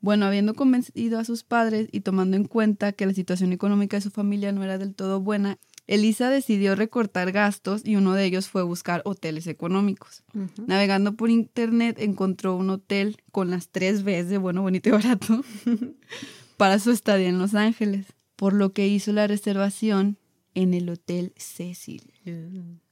[0.02, 4.02] Bueno, habiendo convencido a sus padres y tomando en cuenta que la situación económica de
[4.02, 5.58] su familia no era del todo buena,
[5.90, 10.22] Elisa decidió recortar gastos y uno de ellos fue buscar hoteles económicos.
[10.66, 15.42] Navegando por internet encontró un hotel con las tres Bs de bueno, bonito y barato
[16.56, 20.16] para su estadía en Los Ángeles, por lo que hizo la reservación
[20.54, 22.12] en el Hotel Cecil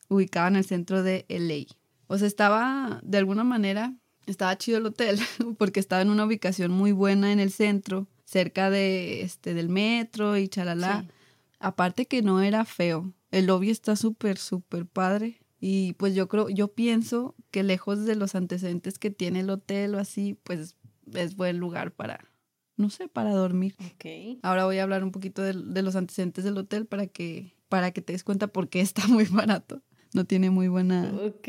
[0.08, 1.72] ubicado en el centro de LA.
[2.08, 3.94] O sea, estaba, de alguna manera,
[4.26, 5.20] estaba chido el hotel,
[5.58, 10.36] porque estaba en una ubicación muy buena en el centro, cerca de, este, del metro
[10.36, 11.02] y chalala.
[11.02, 11.17] Sí.
[11.60, 13.12] Aparte que no era feo.
[13.30, 15.40] El lobby está súper, súper padre.
[15.60, 19.94] Y pues yo creo, yo pienso que lejos de los antecedentes que tiene el hotel
[19.94, 20.76] o así, pues
[21.12, 22.30] es buen lugar para,
[22.76, 23.74] no sé, para dormir.
[23.80, 24.38] Ok.
[24.42, 27.90] Ahora voy a hablar un poquito de, de los antecedentes del hotel para que, para
[27.90, 29.82] que te des cuenta por qué está muy barato.
[30.14, 31.48] No tiene muy buena, Ok.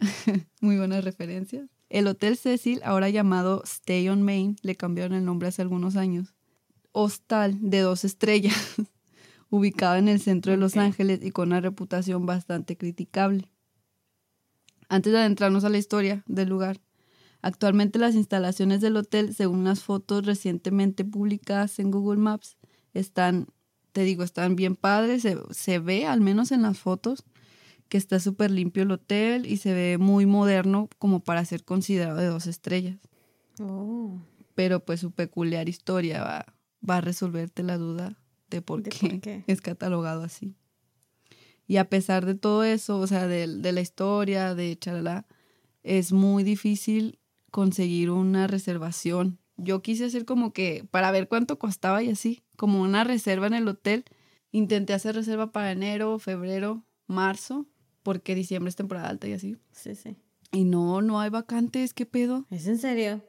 [0.60, 1.68] muy buenas referencias.
[1.90, 6.34] El Hotel Cecil, ahora llamado Stay on Main, le cambiaron el nombre hace algunos años.
[6.92, 8.74] Hostal de dos estrellas,
[9.50, 10.76] ubicado en el centro de Los.
[10.76, 13.50] Ángeles y con una reputación bastante criticable.
[14.88, 16.80] Antes de adentrarnos a la historia del lugar,
[17.42, 22.56] actualmente las instalaciones del hotel, según las fotos recientemente publicadas en Google Maps,
[22.94, 23.48] están,
[23.92, 25.22] te digo, están bien padres.
[25.22, 27.24] Se, se ve, al menos en las fotos,
[27.88, 32.18] que está súper limpio el hotel y se ve muy moderno como para ser considerado
[32.18, 32.98] de dos estrellas.
[33.60, 34.18] Oh.
[34.54, 36.46] Pero pues su peculiar historia va,
[36.88, 38.18] va a resolverte la duda
[38.50, 39.44] de por, De qué, por qué.
[39.46, 40.54] es catalogado así.
[41.66, 45.26] Y a pesar de todo eso, o sea, de, de la historia, de charla,
[45.82, 47.18] es muy difícil
[47.50, 49.38] conseguir una reservación.
[49.56, 53.54] Yo quise hacer como que para ver cuánto costaba y así, como una reserva en
[53.54, 54.04] el hotel.
[54.50, 57.66] Intenté hacer reserva para enero, febrero, marzo,
[58.02, 59.56] porque diciembre es temporada alta y así.
[59.72, 60.16] Sí, sí.
[60.52, 62.46] Y no, no hay vacantes, ¿qué pedo?
[62.50, 63.22] ¿Es en serio?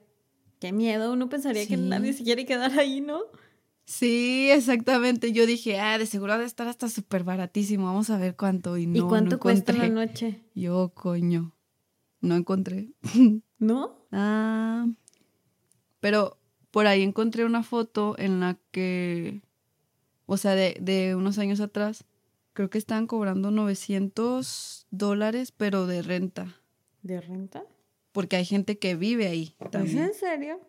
[0.61, 1.11] Qué miedo.
[1.11, 3.19] Uno pensaría que nadie se quiere quedar ahí, ¿no?
[3.89, 5.31] Sí, exactamente.
[5.31, 7.85] Yo dije, ah, de seguro ha de estar hasta súper baratísimo.
[7.87, 8.77] Vamos a ver cuánto.
[8.77, 10.43] Y no, ¿Y cuánto no cuesta la noche?
[10.53, 11.55] Yo, coño.
[12.21, 12.91] No encontré.
[13.57, 14.05] ¿No?
[14.11, 14.85] Ah.
[16.01, 16.37] Pero
[16.69, 19.41] por ahí encontré una foto en la que,
[20.27, 22.05] o sea, de, de unos años atrás,
[22.53, 26.61] creo que estaban cobrando 900 dólares, pero de renta.
[27.01, 27.63] ¿De renta?
[28.11, 29.97] Porque hay gente que vive ahí ¿Es también.
[29.97, 30.59] en serio?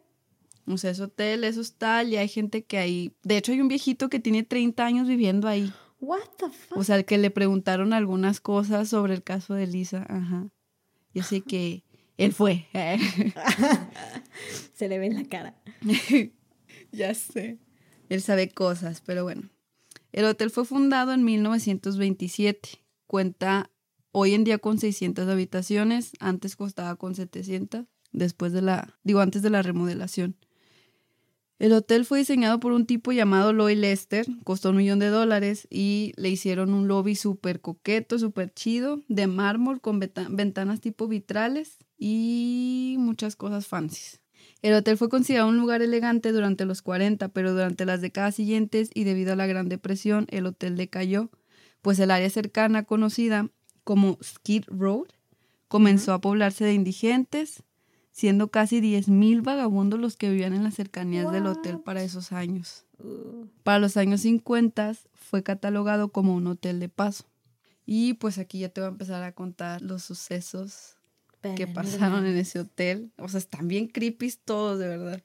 [0.66, 3.12] O sea, es hotel, es hostal y hay gente que ahí...
[3.22, 5.72] De hecho, hay un viejito que tiene 30 años viviendo ahí.
[6.00, 6.78] What the fuck?
[6.78, 10.06] O sea, que le preguntaron algunas cosas sobre el caso de Lisa.
[10.08, 10.48] Ajá.
[11.12, 11.84] Y así que
[12.16, 12.66] él fue.
[14.74, 15.54] Se le ve en la cara.
[16.92, 17.58] ya sé.
[18.08, 19.50] Él sabe cosas, pero bueno.
[20.12, 22.82] El hotel fue fundado en 1927.
[23.06, 23.70] Cuenta
[24.12, 26.12] hoy en día con 600 habitaciones.
[26.18, 27.86] Antes costaba con 700.
[28.12, 30.36] Después de la, digo, antes de la remodelación.
[31.60, 35.68] El hotel fue diseñado por un tipo llamado Lloyd Lester, costó un millón de dólares
[35.68, 41.76] y le hicieron un lobby súper coqueto, súper chido, de mármol con ventanas tipo vitrales
[41.98, 44.22] y muchas cosas fancies.
[44.62, 48.88] El hotel fue considerado un lugar elegante durante los 40, pero durante las décadas siguientes
[48.94, 51.30] y debido a la Gran Depresión, el hotel decayó,
[51.82, 53.50] pues el área cercana conocida
[53.84, 55.08] como Skid Road
[55.68, 57.64] comenzó a poblarse de indigentes,
[58.10, 62.84] siendo casi 10.000 vagabundos los que vivían en las cercanías del hotel para esos años.
[63.62, 67.24] Para los años 50 fue catalogado como un hotel de paso.
[67.86, 70.96] Y pues aquí ya te voy a empezar a contar los sucesos
[71.56, 73.10] que pasaron en ese hotel.
[73.16, 75.22] O sea, están bien creepy todos, de verdad.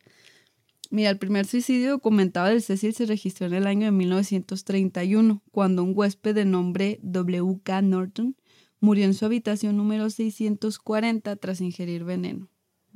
[0.91, 5.83] Mira, el primer suicidio documentado del Cecil se registró en el año de 1931, cuando
[5.83, 7.81] un huésped de nombre W.K.
[7.81, 8.35] Norton
[8.79, 12.47] murió en su habitación número 640 tras ingerir veneno.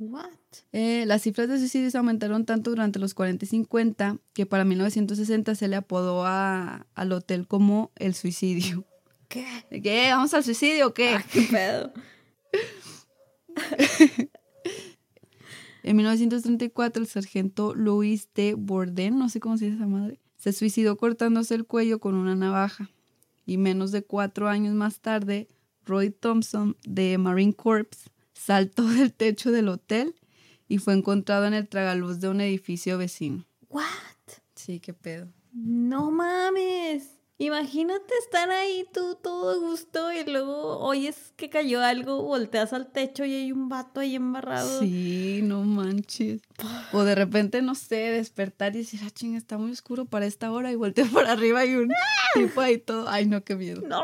[0.02, 0.30] What?
[0.72, 5.54] Eh, las cifras de suicidios aumentaron tanto durante los 40 y 50 que para 1960
[5.54, 8.86] se le apodó a- al hotel como el suicidio.
[9.28, 9.46] ¿Qué?
[9.70, 10.08] ¿De ¿Qué?
[10.10, 11.10] ¿Vamos al suicidio o qué?
[11.16, 11.92] Ah, ¿Qué pedo?
[15.82, 18.52] En 1934 el sargento Louis T.
[18.54, 22.36] Bourdain, no sé cómo se dice esa madre, se suicidó cortándose el cuello con una
[22.36, 22.90] navaja.
[23.46, 25.48] Y menos de cuatro años más tarde,
[25.86, 30.14] Roy Thompson de Marine Corps saltó del techo del hotel
[30.68, 33.46] y fue encontrado en el tragaluz de un edificio vecino.
[33.68, 33.84] What?
[34.54, 35.28] Sí, qué pedo.
[35.52, 37.16] No mames.
[37.38, 43.24] Imagínate estar ahí tú todo gusto y luego oyes que cayó algo, volteas al techo
[43.24, 44.80] y hay un vato ahí embarrado.
[44.80, 46.42] Sí, no manches.
[46.92, 50.52] O de repente, no sé, despertar y decir, ah, ching, está muy oscuro para esta
[50.52, 51.90] hora y voltear por arriba y un
[52.34, 53.08] tipo ahí todo.
[53.08, 53.80] Ay, no, qué miedo.
[53.88, 54.02] ¡No!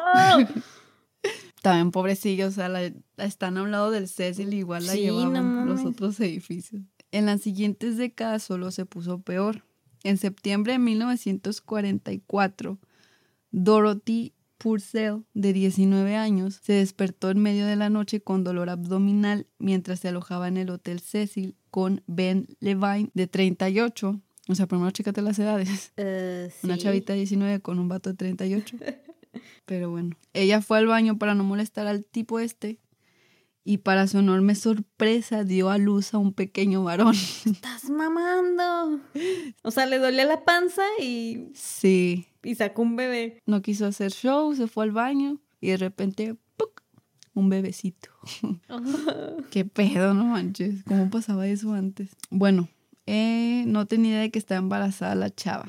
[1.66, 5.00] También pobrecillo, o sea, la, la están a un lado del Cecil, igual la Sí,
[5.00, 6.82] llevaban no los otros edificios.
[7.10, 9.64] En las siguientes décadas solo se puso peor.
[10.04, 12.78] En septiembre de 1944,
[13.50, 19.48] Dorothy Purcell, de 19 años, se despertó en medio de la noche con dolor abdominal
[19.58, 24.20] mientras se alojaba en el Hotel Cecil con Ben Levine, de 38.
[24.48, 25.92] O sea, primero chécate las edades.
[25.96, 28.76] Eh, Una chavita de 19 con un vato de 38.
[29.64, 32.78] Pero bueno, ella fue al baño para no molestar al tipo este
[33.64, 37.14] y para su enorme sorpresa dio a luz a un pequeño varón.
[37.44, 39.00] Estás mamando.
[39.62, 43.42] O sea, le dolía la panza y, Sí, y sacó un bebé.
[43.46, 46.82] no quiso hacer show, se fue al baño y de repente, ¡puc!
[47.34, 48.10] un bebecito.
[49.50, 52.10] Qué pedo, no manches, ¿cómo pasaba eso antes?
[52.30, 52.68] Bueno,
[53.06, 55.68] eh, no tenía idea de que estaba embarazada la chava.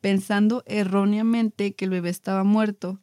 [0.00, 3.00] Pensando erróneamente que el bebé estaba muerto,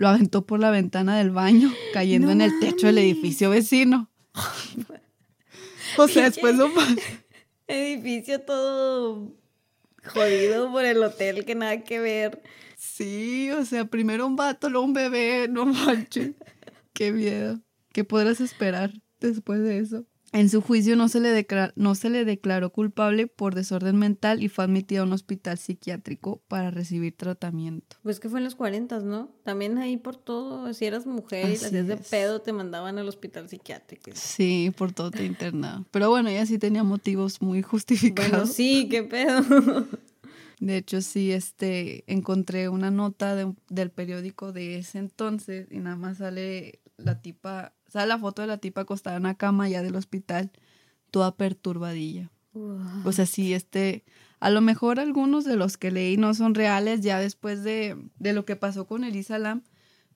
[0.00, 4.10] lo aventó por la ventana del baño, cayendo No en el techo del edificio vecino.
[5.98, 6.96] o sea, después no pasó.
[7.68, 9.34] Edificio todo
[10.02, 12.42] jodido por el hotel, que nada que ver.
[12.78, 16.30] Sí, o sea, primero un vato, luego un bebé, no manches.
[16.94, 17.60] Qué miedo.
[17.92, 20.06] ¿Qué podrás esperar después de eso?
[20.32, 24.42] En su juicio no se, le declara- no se le declaró culpable por desorden mental
[24.42, 27.96] y fue admitido a un hospital psiquiátrico para recibir tratamiento.
[28.04, 29.32] Pues que fue en los 40, ¿no?
[29.44, 33.48] También ahí por todo, si eras mujer y hacías de pedo, te mandaban al hospital
[33.48, 34.12] psiquiátrico.
[34.14, 35.84] Sí, por todo te internado.
[35.90, 38.30] Pero bueno, ella sí tenía motivos muy justificados.
[38.30, 39.42] Bueno, sí, qué pedo.
[40.60, 45.96] De hecho, sí, este, encontré una nota de del periódico de ese entonces y nada
[45.96, 49.82] más sale la tipa, sale la foto de la tipa acostada en una cama ya
[49.82, 50.50] del hospital,
[51.10, 52.30] toda perturbadilla.
[53.04, 54.04] O sea, sí, este,
[54.40, 58.32] a lo mejor algunos de los que leí no son reales ya después de, de
[58.32, 59.62] lo que pasó con Elisa Lam,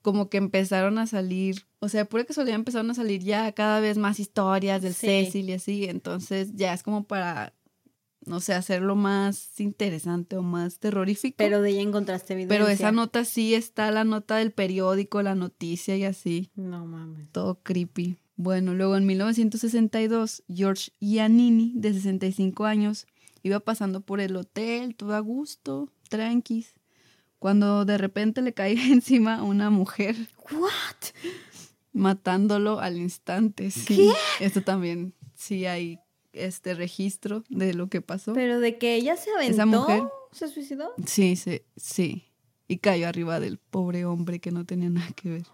[0.02, 3.96] como que empezaron a salir, o sea, pura casualidad empezaron a salir ya cada vez
[3.96, 5.06] más historias del Sí.
[5.06, 7.53] Cecil y así, entonces ya es como para,
[8.26, 11.36] no sé, hacerlo más interesante o más terrorífico.
[11.38, 12.58] Pero de ella encontraste evidencia.
[12.58, 17.30] Pero esa nota sí está, la nota del periódico, la noticia y así No mames.
[17.32, 18.18] todo creepy.
[18.36, 23.06] Bueno, luego en 1962, George Giannini, de 65 años,
[23.42, 26.74] iba pasando por el hotel, todo a gusto, tranquis,
[27.38, 30.16] cuando de repente le cae encima una mujer.
[30.50, 31.12] What?
[31.94, 33.70] matándolo al instante.
[33.70, 34.10] Sí.
[34.40, 36.00] Esto también, sí hay
[36.34, 38.32] este registro de lo que pasó.
[38.34, 40.02] Pero de que ella se aventó, ¿Esa mujer?
[40.32, 40.92] ¿Se suicidó?
[41.06, 42.24] Sí, sí, sí.
[42.66, 45.46] Y cayó arriba del pobre hombre que no tenía nada que ver.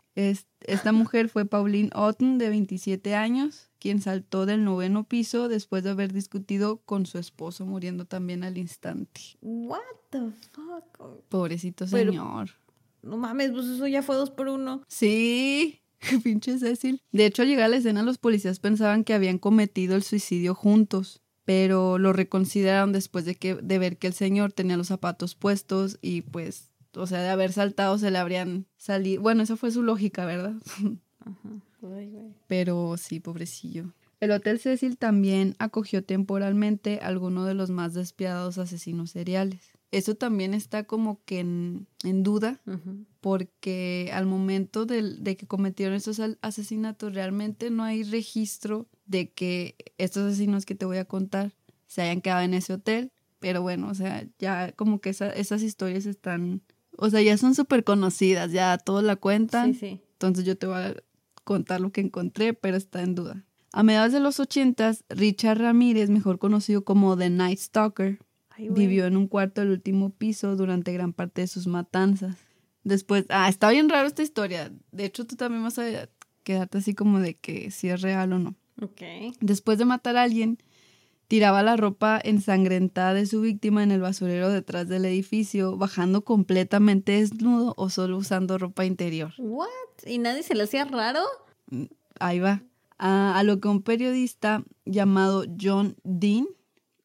[0.60, 5.90] esta mujer fue Pauline Otten, de 27 años, quien saltó del noveno piso después de
[5.90, 9.20] haber discutido con su esposo, muriendo también al instante.
[9.40, 11.24] What the fuck?
[11.28, 12.50] Pobrecito señor.
[13.02, 14.82] no mames, pues eso ya fue dos por uno.
[14.86, 15.79] Sí,
[16.24, 17.02] pinche Cecil.
[17.12, 20.54] De hecho, al llegar a la escena, los policías pensaban que habían cometido el suicidio
[20.54, 25.34] juntos, pero lo reconsideraron después de, que, de ver que el señor tenía los zapatos
[25.34, 29.22] puestos y pues, o sea, de haber saltado se le habrían salido.
[29.22, 30.54] Bueno, esa fue su lógica, ¿verdad?
[31.20, 31.60] Ajá.
[32.46, 33.92] Pero sí, pobrecillo.
[34.20, 39.69] El Hotel Cecil también acogió temporalmente a alguno de los más despiadados asesinos seriales.
[39.92, 41.86] Eso también está como que en,
[42.22, 42.60] duda,
[43.20, 50.28] porque al momento de, que cometieron esos asesinatos realmente no hay registro de que estos
[50.28, 51.52] asesinos que te voy a contar
[51.88, 53.10] se hayan quedado en ese hotel.
[53.40, 56.62] Pero bueno, o sea, ya como que esas historias están,
[56.96, 59.74] o sea, ya son súper conocidas, ya todos la cuentan.
[59.74, 60.00] Sí, sí.
[60.12, 60.94] Entonces yo te voy a
[61.42, 63.44] contar lo que encontré, pero está en duda.
[63.72, 68.20] A mediados de los ochentas, Richard Ramírez, mejor conocido como The Night Stalker,
[68.70, 72.36] vivió en un cuarto del último piso durante gran parte de sus matanzas.
[72.84, 74.72] Después, ah, está bien raro esta historia.
[74.92, 76.08] De hecho, tú también vas a
[76.42, 78.54] quedarte así como de que si es real o no.
[78.82, 79.02] Ok.
[79.40, 80.58] Después de matar a alguien,
[81.30, 87.12] tiraba la ropa ensangrentada de su víctima en el basurero detrás del edificio, bajando completamente
[87.12, 89.32] desnudo o solo usando ropa interior.
[89.38, 89.68] ¿What?
[90.06, 91.20] ¿Y nadie se le hacía raro?
[91.70, 91.84] Mm,
[92.18, 92.62] ahí va.
[92.98, 96.48] A, lo que un periodista llamado John Dean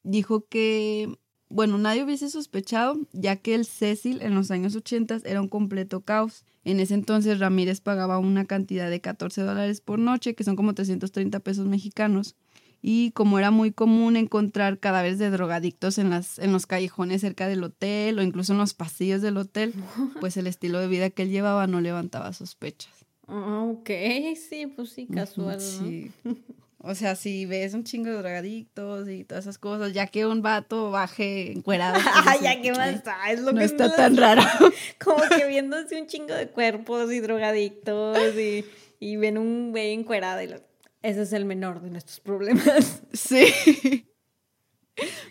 [0.03, 1.17] dijo que,
[1.49, 6.01] bueno, nadie hubiese sospechado, ya que el Cecil en los años 80 era un completo
[6.01, 6.43] caos.
[6.63, 10.73] En ese entonces Ramírez pagaba una cantidad de 14 dólares por noche, que son como
[10.73, 12.35] 330 pesos mexicanos.
[12.81, 17.47] Y como era muy común encontrar cadáveres de drogadictos en, las, en los callejones cerca
[17.47, 19.73] del hotel o incluso en los pasillos del hotel,
[20.19, 22.93] pues el estilo de vida que él llevaba no levantaba sospechas.
[23.27, 23.89] Ah, ok,
[24.35, 25.61] sí, pues sí, casual.
[25.61, 26.11] Sí.
[26.87, 30.43] O sea, si ves un chingo de drogadictos y todas esas cosas, ya que un
[30.43, 31.95] vato baje encuerado.
[32.23, 34.43] Pues, ya que está, es lo no que está tan raro.
[35.03, 38.65] Como que viéndose un chingo de cuerpos y drogadictos y,
[38.99, 40.57] y ven un güey encuerado y lo
[41.05, 43.01] ese es el menor de nuestros problemas.
[43.13, 44.07] Sí.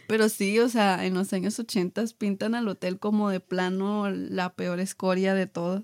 [0.06, 4.54] Pero sí, o sea, en los años 80 pintan al hotel como de plano la
[4.54, 5.82] peor escoria de todas.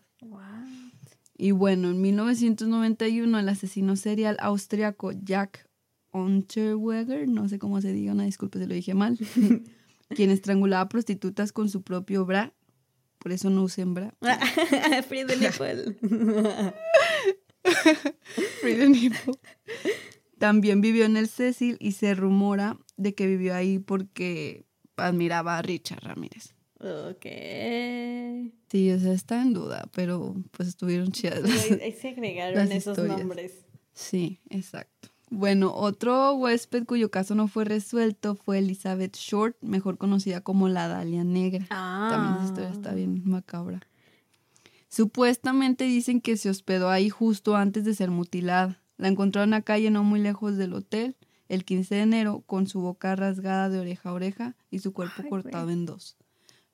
[1.41, 5.67] Y bueno, en 1991 el asesino serial austriaco Jack
[6.13, 9.19] Unterweger, no sé cómo se diga, una disculpa si lo dije mal,
[10.11, 12.53] quien estrangulaba prostitutas con su propio bra,
[13.19, 14.15] por eso no usen bra.
[18.61, 19.33] Free the nipple.
[20.39, 24.67] También vivió en el Cecil y se rumora de que vivió ahí porque
[24.97, 26.55] admiraba a Richard Ramírez.
[26.81, 27.27] Ok.
[28.71, 31.43] Sí, o sea, está en duda, pero pues estuvieron chidas.
[31.83, 33.53] Ahí se agregaron esos nombres.
[33.93, 35.11] Sí, exacto.
[35.29, 40.89] Bueno, otro huésped cuyo caso no fue resuelto fue Elizabeth Short, mejor conocida como la
[40.89, 41.67] Dalia Negra.
[41.71, 42.09] Ah.
[42.11, 43.81] También esa historia está bien macabra.
[44.89, 48.83] Supuestamente dicen que se hospedó ahí justo antes de ser mutilada.
[48.97, 51.17] La encontró en la calle no muy lejos del hotel
[51.49, 55.23] el 15 de enero con su boca rasgada de oreja a oreja y su cuerpo
[55.29, 56.17] cortado en dos.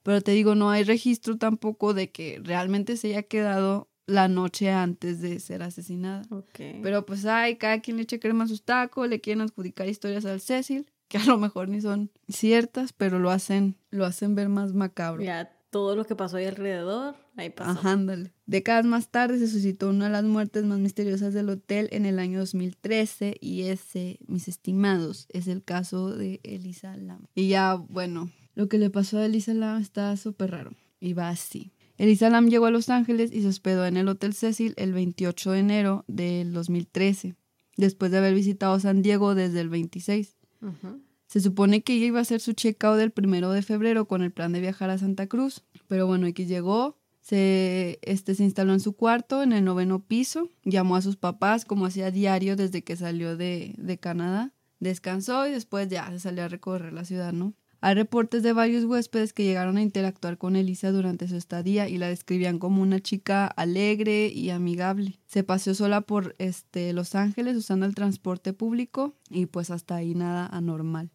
[0.06, 4.70] Pero te digo, no hay registro tampoco de que realmente se haya quedado la noche
[4.70, 6.22] antes de ser asesinada.
[6.54, 10.24] Pero pues hay, cada quien le echa crema a sus tacos, le quieren adjudicar historias
[10.24, 14.48] al Cecil, que a lo mejor ni son ciertas, pero lo hacen, lo hacen ver
[14.48, 15.24] más macabro
[15.70, 17.72] todo lo que pasó ahí alrededor, ahí pasó.
[17.72, 18.32] Ajá, ándale.
[18.46, 22.18] Décadas más tarde se suscitó una de las muertes más misteriosas del hotel en el
[22.18, 27.26] año 2013 y ese, mis estimados, es el caso de Elisa Lam.
[27.34, 31.28] Y ya, bueno, lo que le pasó a Elisa Lam está súper raro y va
[31.28, 31.70] así.
[31.98, 35.52] Elisa Lam llegó a Los Ángeles y se hospedó en el Hotel Cecil el 28
[35.52, 37.36] de enero del 2013,
[37.76, 40.36] después de haber visitado San Diego desde el 26.
[40.62, 40.96] Ajá.
[41.26, 44.32] Se supone que ella iba a hacer su check-out del primero de febrero con el
[44.32, 45.64] plan de viajar a Santa Cruz.
[45.88, 50.48] Pero bueno, aquí llegó, se, este, se instaló en su cuarto, en el noveno piso,
[50.64, 54.52] llamó a sus papás como hacía diario desde que salió de, de Canadá.
[54.78, 57.54] Descansó y después ya se salió a recorrer la ciudad, ¿no?
[57.86, 61.98] Hay reportes de varios huéspedes que llegaron a interactuar con Elisa durante su estadía y
[61.98, 65.20] la describían como una chica alegre y amigable.
[65.26, 70.16] Se paseó sola por este, Los Ángeles usando el transporte público y pues hasta ahí
[70.16, 71.12] nada anormal.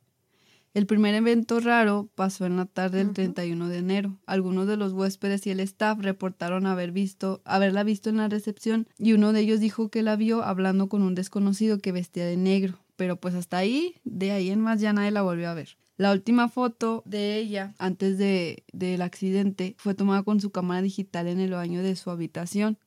[0.73, 3.15] El primer evento raro pasó en la tarde del Ujú.
[3.15, 4.17] 31 de enero.
[4.25, 8.87] Algunos de los huéspedes y el staff reportaron haber visto, haberla visto en la recepción
[8.97, 12.37] y uno de ellos dijo que la vio hablando con un desconocido que vestía de
[12.37, 12.79] negro.
[12.95, 15.80] Pero pues hasta ahí, de ahí en más ya nadie la volvió a ver.
[16.01, 21.27] La última foto de ella antes de, del accidente fue tomada con su cámara digital
[21.27, 22.79] en el baño de su habitación.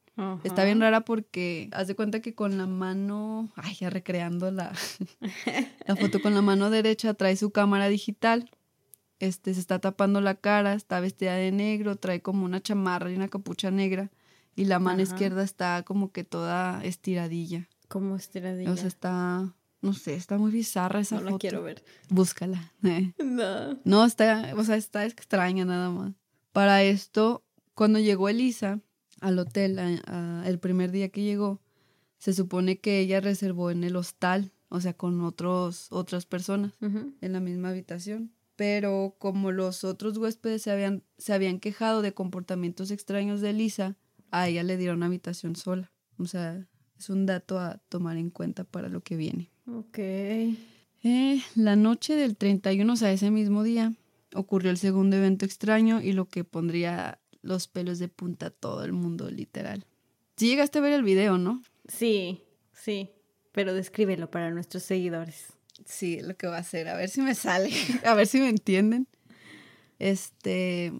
[0.42, 4.72] Está bien rara porque haz de cuenta que con la mano, ay, ya recreando la,
[5.86, 8.50] la foto con la mano derecha trae su cámara digital.
[9.20, 13.14] Este se está tapando la cara, está vestida de negro, trae como una chamarra y
[13.14, 14.10] una capucha negra
[14.56, 15.12] y la mano Ajá.
[15.12, 17.68] izquierda está como que toda estiradilla.
[17.86, 18.72] Como estiradilla.
[18.72, 19.54] O sea, está
[19.84, 21.32] no sé, está muy bizarra esa no foto.
[21.32, 21.84] la quiero ver.
[22.08, 22.72] Búscala.
[22.84, 23.12] eh.
[23.24, 23.78] No.
[23.84, 26.14] No, está, o sea, está extraña nada más.
[26.52, 28.80] Para esto, cuando llegó Elisa
[29.20, 31.60] al hotel, a- a- el primer día que llegó,
[32.18, 37.32] se supone que ella reservó en el hostal, o sea, con otros, otras personas en
[37.32, 38.32] la misma habitación.
[38.56, 43.96] Pero como los otros huéspedes se habían, se habían quejado de comportamientos extraños de Elisa,
[44.30, 45.92] a ella le dieron una habitación sola.
[46.18, 46.66] O sea,
[46.98, 49.50] es un dato a tomar en cuenta para lo que viene.
[49.66, 49.98] Ok.
[49.98, 53.92] Eh, la noche del 31, o sea, ese mismo día,
[54.34, 58.84] ocurrió el segundo evento extraño y lo que pondría los pelos de punta a todo
[58.84, 59.86] el mundo, literal.
[60.36, 61.62] Si llegaste a ver el video, ¿no?
[61.88, 62.42] Sí,
[62.72, 63.10] sí.
[63.52, 65.52] Pero descríbelo para nuestros seguidores.
[65.84, 67.70] Sí, lo que va a hacer, a ver si me sale,
[68.04, 69.06] a ver si me entienden.
[69.98, 70.92] Este,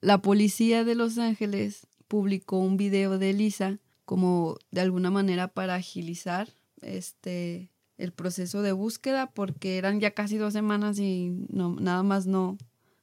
[0.00, 5.76] la policía de Los Ángeles publicó un video de Elisa como de alguna manera para
[5.76, 6.48] agilizar
[6.82, 7.69] este
[8.00, 12.56] el proceso de búsqueda porque eran ya casi dos semanas y no, nada más no,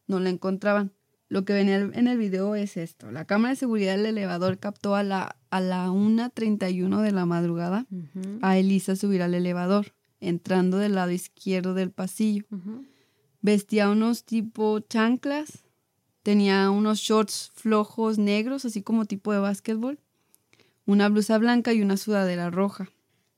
[0.08, 0.92] no la encontraban.
[1.30, 3.12] Lo que venía en el video es esto.
[3.12, 7.86] La cámara de seguridad del elevador captó a la, a la 1.31 de la madrugada
[8.42, 12.46] a Elisa subir al elevador, entrando del lado izquierdo del pasillo.
[13.42, 15.64] Vestía unos tipo chanclas,
[16.24, 20.00] tenía unos shorts flojos negros, así como tipo de básquetbol,
[20.86, 22.90] una blusa blanca y una sudadera roja.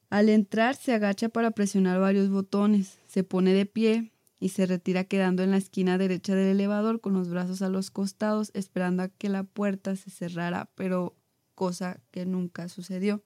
[0.10, 5.04] Al entrar se agacha para presionar varios botones, se pone de pie y se retira
[5.04, 9.10] quedando en la esquina derecha del elevador con los brazos a los costados esperando a
[9.10, 11.16] que la puerta se cerrara, pero
[11.54, 13.22] cosa que nunca sucedió.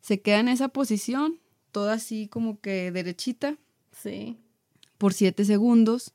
[0.00, 1.40] Se queda en esa posición,
[1.72, 3.56] toda así como que derechita,
[3.92, 4.36] Sí.
[4.98, 6.12] por siete segundos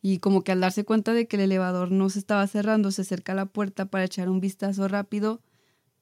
[0.00, 3.02] y como que al darse cuenta de que el elevador no se estaba cerrando, se
[3.02, 5.42] acerca a la puerta para echar un vistazo rápido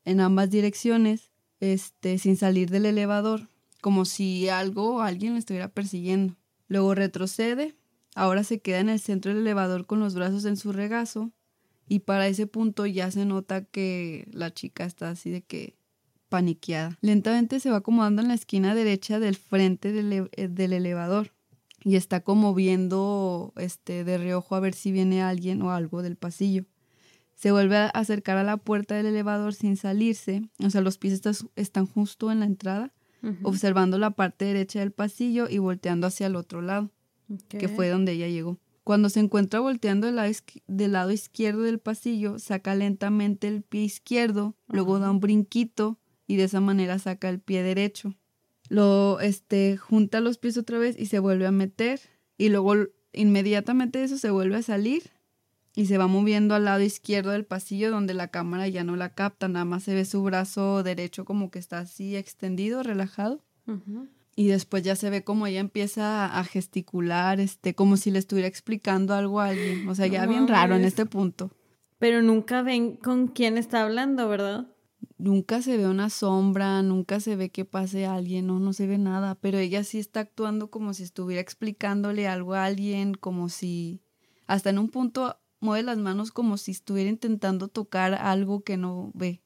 [0.05, 3.49] en ambas direcciones, este, sin salir del elevador,
[3.87, 6.35] como si algo o alguien le estuviera persiguiendo.
[6.67, 7.77] Luego retrocede,
[8.17, 11.31] ahora se queda en el centro del elevador con los brazos en su regazo
[11.87, 15.77] y para ese punto ya se nota que la chica está así de que
[16.29, 16.99] paniqueada.
[17.01, 21.31] Lentamente se va acomodando en la esquina derecha del frente del, eh, elevador
[21.85, 26.17] y está como viendo este de reojo a ver si viene alguien o algo del
[26.17, 26.65] pasillo.
[27.37, 31.23] Se vuelve a acercar a la puerta del elevador sin salirse, o sea, los pies
[31.55, 32.93] están justo en la entrada,
[33.43, 36.91] Observando la parte derecha del pasillo y volteando hacia el otro lado
[37.49, 38.59] que fue donde ella llegó.
[38.85, 40.33] Cuando se encuentra volteando del lado,
[40.69, 45.99] del lado izquierdo del pasillo, saca lentamente el pie izquierdo, luego da un brinquito
[46.29, 48.15] y de esa manera saca el pie derecho.
[48.69, 52.01] Lo este junta los pies otra vez y se vuelve a meter
[52.39, 52.75] y luego
[53.13, 55.11] inmediatamente eso se vuelve a salir
[55.77, 59.13] y se va moviendo al lado izquierdo del pasillo donde la cámara ya no la
[59.13, 63.45] capta, nada más se ve su brazo derecho como que está así extendido, relajado.
[64.35, 68.49] Y después ya se ve como ella empieza a gesticular, este, como si le estuviera
[68.49, 69.87] explicando algo a alguien.
[69.87, 71.51] O sea, No ya bien raro en este punto.
[71.99, 74.69] Pero nunca ven con quién está hablando, ¿verdad?
[75.19, 78.97] Nunca se ve una sombra, nunca se ve que pase alguien, no, no se ve
[78.97, 79.35] nada.
[79.35, 84.01] Pero ella sí está actuando como si estuviera explicándole algo a alguien, como si
[84.47, 89.11] hasta en un punto mueve las manos como si estuviera intentando tocar algo que no
[89.15, 89.43] ve.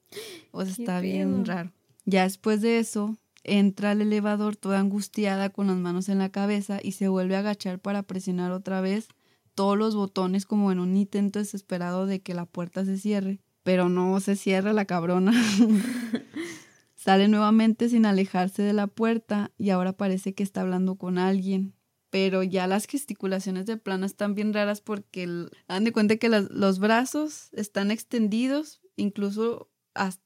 [0.52, 1.72] O sea, ¿Qué está bien raro.
[2.04, 6.78] Ya después de eso, entra al elevador toda angustiada con las manos en la cabeza
[6.82, 9.08] y se vuelve a agachar para presionar otra vez
[9.54, 13.40] todos los botones como en un intento desesperado de que la puerta se cierre.
[13.62, 15.32] Pero no se cierra la cabrona.
[16.94, 21.72] Sale nuevamente sin alejarse de la puerta y ahora parece que está hablando con alguien.
[22.11, 26.78] Pero ya las gesticulaciones de plano están bien raras porque hagan de cuenta que los
[26.80, 29.70] brazos están extendidos, incluso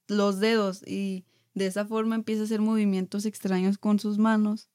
[0.09, 4.71] los dedos, y de esa forma empieza a hacer movimientos extraños con sus manos,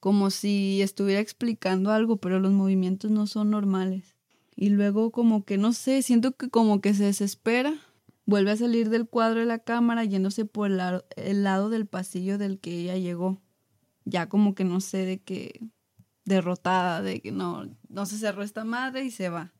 [0.00, 4.16] como si estuviera explicando algo, pero los movimientos no son normales.
[4.56, 7.78] Y luego como que no sé, siento que como que se desespera,
[8.26, 12.58] vuelve a salir del cuadro de la cámara yéndose por el lado del pasillo del
[12.58, 13.40] que ella llegó.
[14.04, 15.60] Ya como que no sé de qué
[16.24, 19.52] derrotada de que no, no se cerró esta madre y se va.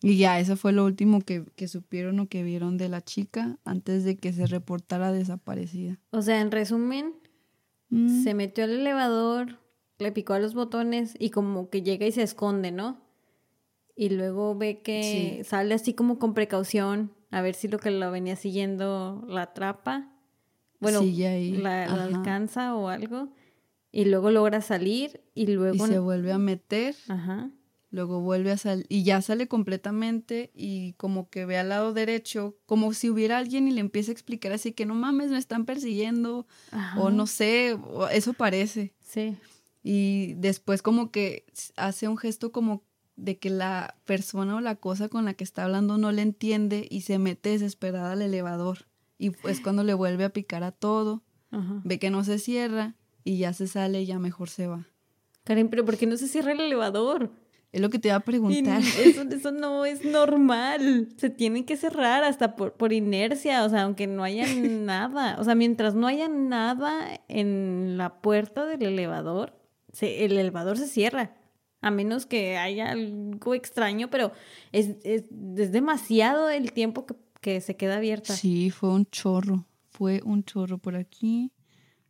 [0.00, 3.58] Y ya, eso fue lo último que, que supieron o que vieron de la chica
[3.64, 5.98] antes de que se reportara desaparecida.
[6.10, 7.14] O sea, en resumen,
[7.90, 9.58] Mm, se metió al elevador,
[9.98, 13.00] le picó a los botones y como que llega y se esconde, ¿no?
[13.96, 15.44] Y luego ve que Sí.
[15.48, 20.12] sale así como con precaución a ver si lo que lo venía siguiendo la atrapa.
[20.80, 21.52] Bueno, ahí.
[21.56, 23.32] la, alcanza o algo.
[23.90, 25.86] Y luego logra salir y Y luego...
[25.86, 27.50] se vuelve a meter, Ajá.
[27.90, 32.56] luego vuelve a salir y ya sale completamente y como que ve al lado derecho,
[32.66, 35.64] como si hubiera alguien y le empieza a explicar así que no mames, me están
[35.64, 37.00] persiguiendo Ajá.
[37.00, 37.78] o no sé,
[38.12, 38.92] eso parece.
[39.00, 39.36] Sí.
[39.82, 42.82] Y después como que hace un gesto como
[43.16, 46.86] de que la persona o la cosa con la que está hablando no le entiende
[46.90, 48.86] y se mete desesperada al elevador.
[49.16, 51.80] Y pues cuando le vuelve a picar a todo, Ajá.
[51.84, 54.86] ve que no se cierra y ya se sale y ya mejor se va.
[55.44, 57.30] Karen, pero ¿por qué no se cierra el elevador?
[57.70, 58.80] Es lo que te iba a preguntar.
[58.80, 61.08] Eso, eso no es normal.
[61.18, 65.36] Se tienen que cerrar hasta por, por inercia, o sea, aunque no haya nada.
[65.38, 69.54] O sea, mientras no haya nada en la puerta del elevador,
[69.92, 71.34] se- el elevador se cierra.
[71.80, 74.32] A menos que haya algo extraño, pero
[74.72, 75.24] es, es,
[75.56, 78.34] es demasiado el tiempo que, que se queda abierta.
[78.34, 79.66] Sí, fue un chorro.
[79.90, 81.52] Fue un chorro por aquí.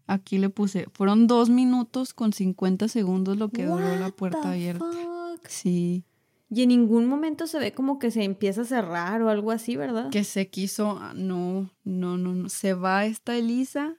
[0.09, 0.87] Aquí le puse.
[0.95, 4.85] Fueron dos minutos con 50 segundos lo que duró la puerta abierta.
[4.91, 5.47] fuck?
[5.47, 6.03] Sí.
[6.51, 9.77] Y en ningún momento se ve como que se empieza a cerrar o algo así,
[9.77, 10.09] ¿verdad?
[10.11, 10.99] Que se quiso.
[10.99, 12.49] ah, No, no, no, no.
[12.49, 13.97] Se va esta Elisa.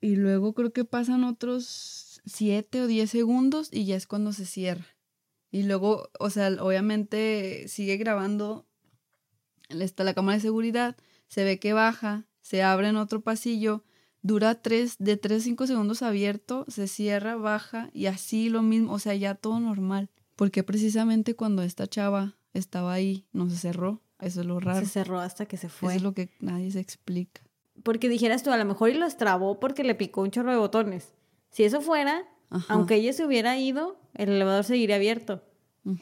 [0.00, 4.46] Y luego creo que pasan otros siete o diez segundos y ya es cuando se
[4.46, 4.86] cierra.
[5.50, 8.66] Y luego, o sea, obviamente sigue grabando.
[9.68, 10.96] Está la cámara de seguridad.
[11.28, 12.24] Se ve que baja.
[12.40, 13.84] Se abre en otro pasillo.
[14.22, 16.64] Dura tres, de 3 a 5 segundos abierto.
[16.68, 17.90] Se cierra, baja.
[17.92, 18.92] Y así lo mismo.
[18.92, 20.10] O sea, ya todo normal.
[20.34, 24.02] Porque precisamente cuando esta chava estaba ahí, no se cerró.
[24.20, 24.80] Eso es lo raro.
[24.80, 25.94] Se cerró hasta que se Eso fue.
[25.96, 27.42] es lo que nadie se explica.
[27.82, 30.56] Porque dijeras tú, a lo mejor y los trabó porque le picó un chorro de
[30.58, 31.12] botones.
[31.50, 32.72] Si eso fuera, Ajá.
[32.74, 35.42] aunque ella se hubiera ido, el elevador seguiría abierto.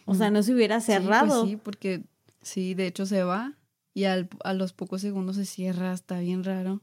[0.07, 1.47] O sea, no se hubiera Sí, pues cerrado.
[1.47, 2.05] Sí, porque
[2.41, 3.59] sí, de hecho se va
[3.93, 6.81] y al- a los pocos segundos se cierra, está bien raro.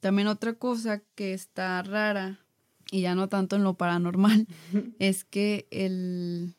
[0.00, 2.38] También otra cosa que está rara,
[2.90, 4.46] y ya no tanto en lo paranormal,
[4.98, 6.54] es que el,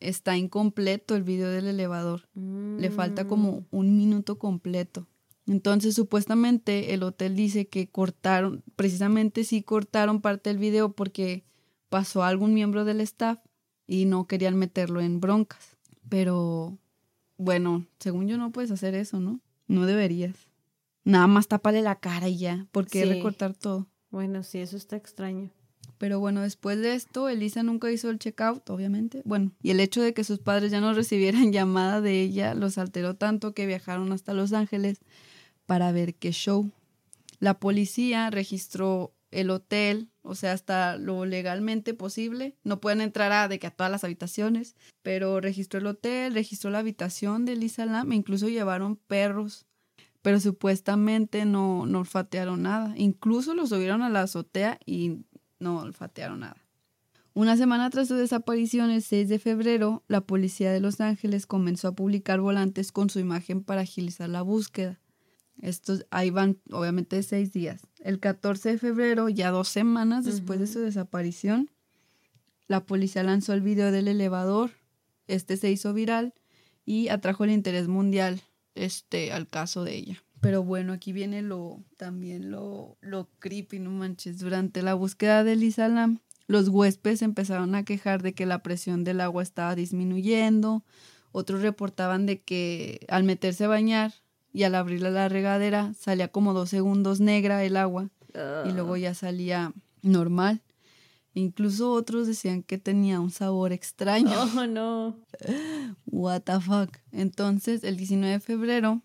[0.00, 2.28] está incompleto el video del elevador.
[2.34, 3.28] Le falta Mm.
[3.28, 5.06] como un minuto completo.
[5.46, 11.44] Entonces, supuestamente el hotel dice que cortaron, precisamente sí cortaron parte del video porque
[11.90, 13.40] pasó a algún miembro del staff
[13.86, 15.76] y no querían meterlo en broncas.
[16.08, 16.78] Pero,
[17.36, 19.40] bueno, según yo no puedes hacer eso, ¿no?
[19.68, 20.34] No deberías.
[21.04, 22.66] Nada más tápale la cara y ya.
[22.72, 23.08] ¿Por qué Sí.
[23.08, 23.86] recortar todo?
[24.10, 25.50] Bueno, sí, eso está extraño.
[25.98, 29.22] Pero bueno, después de esto, Elisa nunca hizo el checkout, obviamente.
[29.24, 32.78] Bueno, y el hecho de que sus padres ya no recibieran llamada de ella los
[32.78, 34.98] alteró tanto que viajaron hasta Los Ángeles
[35.66, 36.70] para ver qué show.
[37.38, 42.56] La policía registró el hotel, o sea, hasta lo legalmente posible.
[42.64, 46.70] No pueden entrar a, de que a todas las habitaciones, pero registró el hotel, registró
[46.70, 49.66] la habitación de Elisa Lam, e incluso llevaron perros
[50.24, 52.94] pero supuestamente no, no olfatearon nada.
[52.96, 55.18] Incluso lo subieron a la azotea y
[55.58, 56.56] no olfatearon nada.
[57.34, 61.88] Una semana tras su desaparición, el 6 de febrero, la policía de Los Ángeles comenzó
[61.88, 64.98] a publicar volantes con su imagen para agilizar la búsqueda.
[65.60, 67.86] Estos ahí van, obviamente, seis días.
[68.00, 71.70] El 14 de febrero, ya dos semanas después de su desaparición,
[72.66, 74.70] la policía lanzó el video del elevador.
[75.26, 76.32] Este se hizo viral
[76.86, 78.40] y atrajo el interés mundial
[78.74, 80.22] este, al caso de ella.
[80.40, 84.38] Pero bueno, aquí viene lo también lo, lo creepy, no manches.
[84.38, 89.04] Durante la búsqueda de Lisa Lam, los huéspedes empezaron a quejar de que la presión
[89.04, 90.84] del agua estaba disminuyendo.
[91.32, 94.12] Otros reportaban de que al meterse a bañar
[94.52, 98.10] y al abrirle la regadera salía como dos segundos negra el agua
[98.66, 99.72] y luego ya salía
[100.02, 100.60] normal.
[101.34, 104.30] Incluso otros decían que tenía un sabor extraño.
[104.56, 105.16] Oh, no.
[106.06, 106.96] What the fuck.
[107.12, 109.02] Entonces, el 19 de febrero,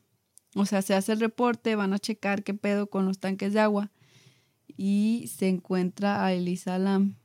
[0.55, 3.59] o sea, se hace el reporte, van a checar qué pedo con los tanques de
[3.59, 3.91] agua
[4.77, 7.15] y se encuentra a Elisa Lam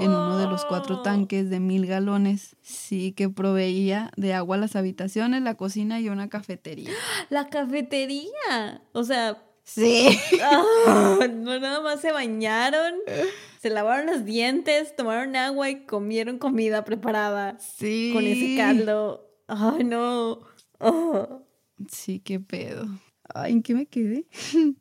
[0.00, 4.60] en uno de los cuatro tanques de mil galones, sí, que proveía de agua a
[4.60, 6.90] las habitaciones, la cocina y una cafetería.
[7.30, 8.80] La cafetería.
[8.92, 10.08] O sea, Sí.
[10.42, 12.94] ah, no nada más se bañaron,
[13.62, 18.10] se lavaron los dientes, tomaron agua y comieron comida preparada Sí.
[18.12, 19.30] con ese caldo.
[19.46, 20.40] Ay, no.
[20.80, 21.46] Oh.
[21.88, 22.88] Sí, qué pedo.
[23.32, 24.26] Ay, ¿en qué me quedé?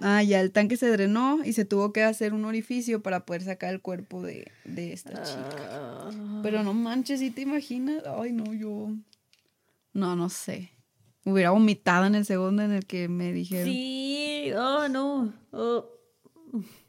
[0.00, 3.42] ah, ya el tanque se drenó y se tuvo que hacer un orificio para poder
[3.42, 5.68] sacar el cuerpo de, esta chica.
[5.70, 6.40] Ah.
[6.42, 8.02] Pero no manches, ¿sí te imaginas?
[8.04, 8.90] Ay, no, yo.
[9.92, 10.72] No, no sé.
[11.24, 13.66] Hubiera vomitado en el segundo en el que me dijeron.
[13.66, 15.32] Sí, oh, no.
[15.52, 15.86] Oh.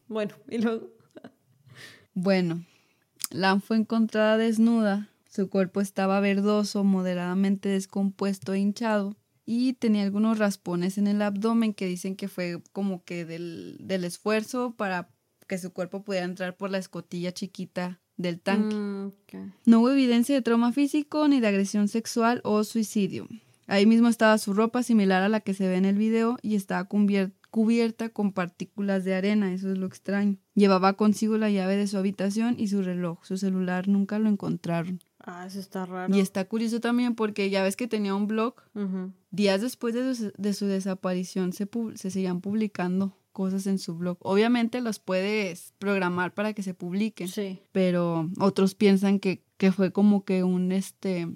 [0.08, 0.98] Bueno, y luego.
[2.22, 2.66] Bueno,
[3.32, 5.08] Lam fue encontrada desnuda.
[5.30, 9.16] Su cuerpo estaba verdoso, moderadamente descompuesto e hinchado.
[9.46, 14.04] Y tenía algunos raspones en el abdomen que dicen que fue como que del, del
[14.04, 15.08] esfuerzo para
[15.48, 18.76] que su cuerpo pudiera entrar por la escotilla chiquita del tanque.
[18.76, 19.14] Mm,
[19.66, 23.28] No hubo evidencia de trauma físico, ni de agresión sexual o suicidio.
[23.66, 26.56] Ahí mismo estaba su ropa similar a la que se ve en el video y
[26.56, 27.39] estaba cubierta
[28.14, 30.38] con partículas de arena, eso es lo extraño.
[30.56, 33.20] Llevaba consigo la llave de su habitación y su reloj.
[33.24, 35.02] Su celular nunca lo encontraron.
[35.20, 36.16] Ah, eso está raro.
[36.16, 38.56] Y está curioso también porque ya ves que tenía un blog.
[39.32, 44.18] Días después de su, de su desaparición se, se seguían publicando cosas en su blog.
[44.22, 47.28] Obviamente los puedes programar para que se publiquen.
[47.28, 47.60] Sí.
[47.72, 51.28] Pero otros piensan que, que fue como que un este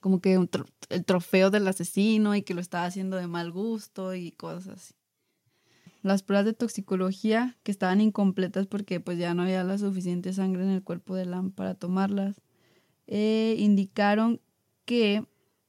[0.00, 0.48] como que un
[0.88, 4.94] el trofeo del asesino y que lo estaba haciendo de mal gusto y cosas así.
[6.02, 10.62] Las pruebas de toxicología que estaban incompletas porque pues ya no había la suficiente sangre
[10.64, 12.40] en el cuerpo de Lam para tomarlas,
[13.06, 14.40] eh, indicaron
[14.84, 15.26] que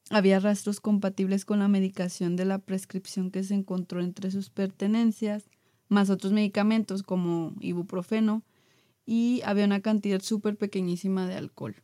[0.09, 5.49] había rastros compatibles con la medicación de la prescripción que se encontró entre sus pertenencias,
[5.88, 8.43] más otros medicamentos como ibuprofeno,
[9.05, 11.75] y había una cantidad súper pequeñísima de alcohol.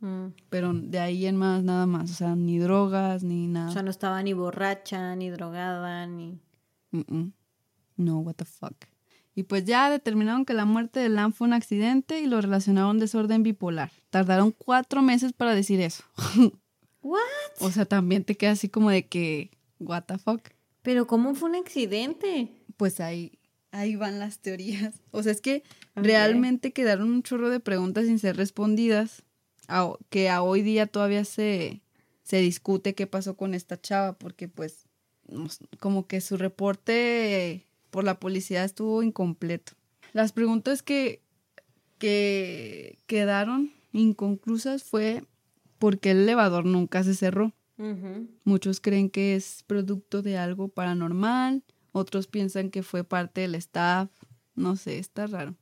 [0.00, 0.26] Mm.
[0.50, 2.10] Pero de ahí en más, nada más.
[2.10, 3.70] O sea, ni drogas, ni nada.
[3.70, 6.38] O sea, no estaba ni borracha, ni drogada, ni.
[7.96, 8.74] No, what the fuck.
[9.34, 12.98] Y pues ya determinaron que la muerte de Lam fue un accidente y lo relacionaron
[12.98, 13.92] desorden bipolar.
[14.10, 16.04] Tardaron cuatro meses para decir eso.
[17.02, 17.20] ¿What?
[17.60, 20.40] O sea, también te queda así como de que, what the fuck.
[20.82, 22.48] Pero ¿cómo fue un accidente?
[22.78, 23.38] Pues ahí,
[23.72, 24.94] ahí van las teorías.
[25.10, 25.62] O sea, es que
[25.94, 29.22] realmente quedaron un chorro de preguntas sin ser respondidas
[30.08, 31.82] que a hoy día todavía se,
[32.22, 34.86] se discute qué pasó con esta chava, porque pues
[35.80, 39.72] como que su reporte por la policía estuvo incompleto.
[40.12, 41.22] Las preguntas que,
[41.98, 45.24] que quedaron inconclusas fue
[45.78, 47.52] por qué el elevador nunca se cerró.
[48.44, 51.62] Muchos creen que es producto de algo paranormal,
[51.92, 54.08] otros piensan que fue parte del staff,
[54.54, 55.54] no sé, está raro.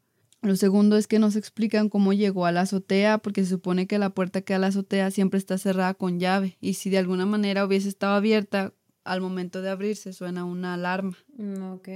[0.45, 3.87] Lo segundo es que no se explican cómo llegó a la azotea, porque se supone
[3.87, 6.59] que la puerta que a la azotea siempre está cerrada con llave.
[6.61, 11.16] Y si de alguna manera hubiese estado abierta, al momento de abrirse suena una alarma.
[11.36, 11.88] Mm, ok.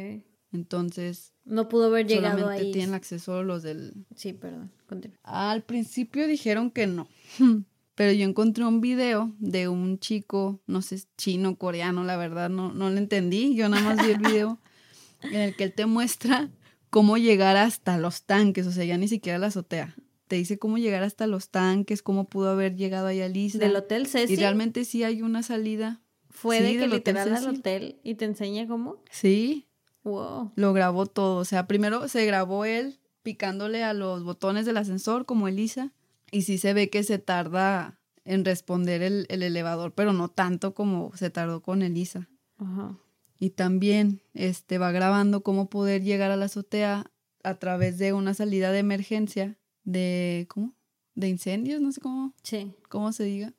[0.52, 1.34] Entonces.
[1.44, 2.72] No pudo haber llegado solamente ahí.
[2.72, 4.06] tienen acceso los del.
[4.14, 4.70] Sí, perdón.
[4.86, 5.18] Continúa.
[5.22, 7.08] Al principio dijeron que no.
[7.94, 12.72] Pero yo encontré un video de un chico, no sé, chino, coreano, la verdad, no,
[12.72, 13.56] no lo entendí.
[13.56, 14.60] Yo nada más vi el video
[15.22, 16.48] en el que él te muestra
[16.90, 19.96] cómo llegar hasta los tanques, o sea, ya ni siquiera la azotea.
[20.28, 23.58] Te dice cómo llegar hasta los tanques, cómo pudo haber llegado ahí a Lisa.
[23.58, 24.30] Del hotel Cecil.
[24.30, 26.00] Y realmente sí hay una salida.
[26.30, 29.02] ¿Fue de que literal al hotel y te enseña cómo?
[29.10, 29.68] Sí.
[30.04, 30.52] Wow.
[30.54, 31.38] Lo grabó todo.
[31.38, 35.92] O sea, primero se grabó él picándole a los botones del ascensor como Elisa.
[36.30, 40.74] Y sí se ve que se tarda en responder el, el elevador, pero no tanto
[40.74, 42.28] como se tardó con Elisa.
[42.58, 42.98] Ajá
[43.38, 47.10] y también este, va grabando cómo poder llegar a la azotea
[47.44, 50.74] a través de una salida de emergencia de, ¿cómo?
[51.14, 52.74] De incendios, no sé cómo, sí.
[52.88, 53.54] cómo se diga.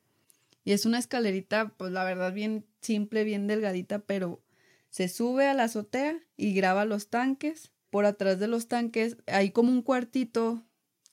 [0.64, 4.41] Y es una escalerita, pues la verdad, bien simple, bien delgadita, pero
[4.89, 7.72] se sube a la azotea y graba los tanques.
[7.89, 10.64] Por atrás de los tanques hay como un cuartito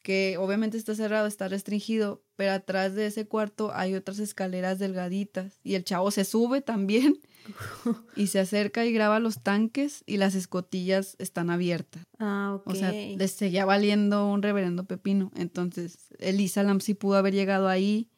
[0.06, 5.58] que obviamente está cerrado, está restringido, pero atrás de ese cuarto hay otras escaleras delgaditas
[5.64, 7.18] y el chavo se sube también
[8.14, 12.04] y se acerca y graba los tanques y las escotillas están abiertas.
[12.20, 12.68] Ah, ok.
[12.68, 15.32] O sea, les seguía valiendo un reverendo pepino.
[15.34, 18.08] Entonces, Elisa Lam sí pudo haber llegado ahí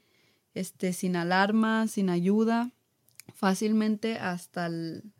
[0.59, 2.73] este, sin alarma, sin ayuda,
[3.35, 4.71] fácilmente hasta,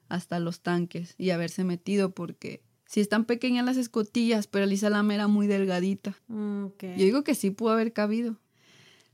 [0.09, 5.11] hasta los tanques y haberse metido porque si están pequeñas las escotillas, pero Elisa Lam
[5.11, 6.17] era muy delgadita.
[6.29, 8.37] Mm, Yo digo que sí pudo haber cabido.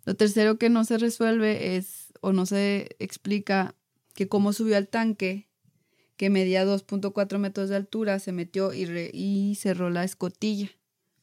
[0.04, 3.74] Lo tercero que no se resuelve es, o no se explica,
[4.14, 5.48] que cómo subió al tanque,
[6.16, 10.70] que medía 2.4 metros de altura, se metió y, y, cerró la escotilla.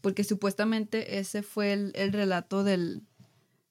[0.02, 3.04] Porque supuestamente ese fue el, el relato del,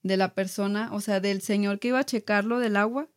[0.03, 3.07] de la persona, o sea, del señor que iba a checarlo del agua.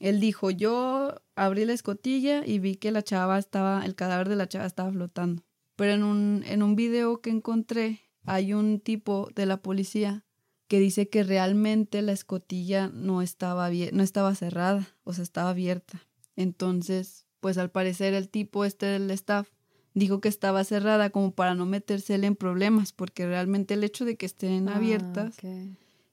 [0.00, 4.36] Él dijo, yo abrí la escotilla y vi que la chava estaba, el cadáver de
[4.36, 5.42] la chava estaba flotando.
[5.76, 10.24] Pero en un, en un video que encontré hay un tipo de la policía
[10.68, 16.00] que dice que realmente la escotilla no estaba, no estaba cerrada, o sea, estaba abierta.
[16.36, 19.48] Entonces, pues al parecer el tipo este del staff
[19.94, 24.16] dijo que estaba cerrada como para no metérsele en problemas, porque realmente el hecho de
[24.16, 25.36] que estén Ah, abiertas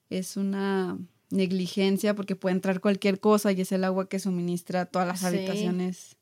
[0.09, 0.97] es una
[1.29, 5.19] negligencia porque puede entrar cualquier cosa y es el agua que suministra a todas las
[5.19, 5.25] Sí.
[5.27, 6.15] habitaciones.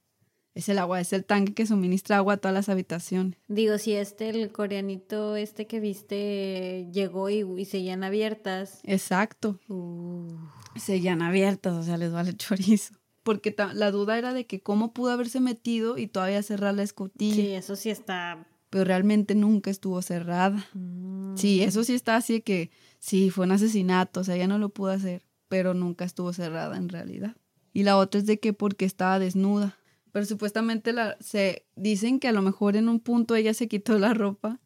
[0.55, 3.37] Es el agua, es el tanque que suministra agua a todas las habitaciones.
[3.49, 8.79] Digo, si este, el coreanito este que viste, llegó y, y seguían abiertas.
[8.83, 9.59] Exacto.
[9.67, 10.31] Uh,
[10.77, 12.93] Seguían abiertas, o sea, les vale chorizo.
[13.25, 17.33] Porque la duda era de que cómo pudo haberse metido y todavía cerrar la escotilla.
[17.35, 18.45] sí, eso sí está.
[18.69, 20.63] Pero realmente nunca estuvo cerrada.
[20.73, 22.69] mm, Sí, eso sí está así de que
[22.99, 26.77] sí, fue un asesinato, o sea, ella no lo pudo hacer, pero nunca estuvo cerrada
[26.77, 27.35] en realidad.
[27.73, 29.75] Y la otra es de que porque estaba desnuda.
[30.11, 33.97] Pero supuestamente la, se dicen que a lo mejor en un punto ella se quitó
[33.97, 34.59] la ropa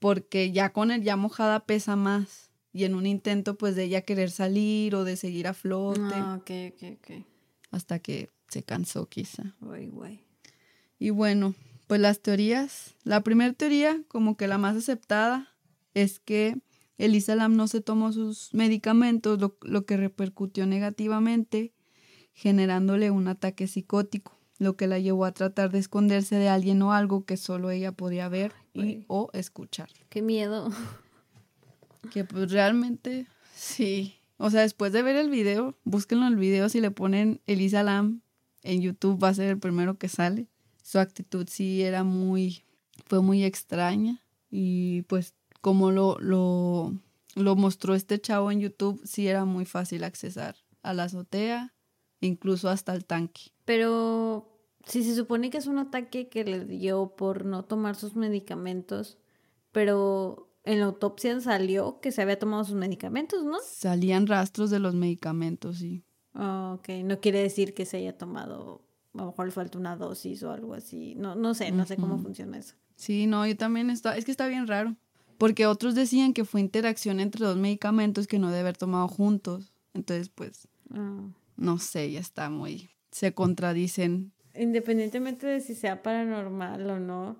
[0.00, 2.50] porque ya con el ya mojada pesa más.
[2.74, 6.38] Y en un intento pues de ella querer salir o de seguir a flote Ah,
[6.38, 7.26] ok, ok, ok.
[7.72, 9.56] Hasta que se cansó quizá.
[9.60, 10.20] Uy.
[10.98, 11.54] Y bueno,
[11.88, 12.94] pues las teorías.
[13.02, 15.48] La primera teoría, como que la más aceptada,
[15.94, 16.56] es que
[16.98, 21.72] Elisa Lam no se tomó sus medicamentos, lo, lo que repercutió negativamente,
[22.34, 26.92] generándole un ataque psicótico, lo que la llevó a tratar de esconderse de alguien o
[26.92, 29.90] algo que solo ella podía ver y, o escuchar.
[30.08, 30.70] Qué miedo.
[32.12, 34.21] Que pues realmente, sí.
[34.36, 37.82] O sea, después de ver el video, búsquenlo en el video, si le ponen Elisa
[37.82, 38.22] Lam
[38.62, 40.48] en YouTube va a ser el primero que sale.
[40.82, 42.64] Su actitud sí era muy,
[43.06, 44.20] fue muy extraña
[44.50, 46.92] y pues como lo, lo,
[47.34, 51.72] lo mostró este chavo en YouTube, sí era muy fácil accesar a la azotea,
[52.20, 53.52] incluso hasta el tanque.
[53.64, 54.52] Pero
[54.86, 59.18] si se supone que es un ataque que le dio por no tomar sus medicamentos,
[59.70, 63.58] pero en la autopsia salió que se había tomado sus medicamentos, ¿no?
[63.64, 66.04] Salían rastros de los medicamentos, sí.
[66.34, 68.82] Ah, ok, no quiere decir que se haya tomado,
[69.14, 71.14] a lo mejor le falta una dosis o algo así.
[71.16, 72.74] No, no sé, no sé cómo funciona eso.
[72.96, 74.96] Sí, no, yo también está, es que está bien raro,
[75.38, 79.72] porque otros decían que fue interacción entre dos medicamentos que no debe haber tomado juntos.
[79.94, 81.26] Entonces, pues, Ah.
[81.56, 84.32] no sé, ya está muy, se contradicen.
[84.54, 87.36] Independientemente de si sea paranormal o no,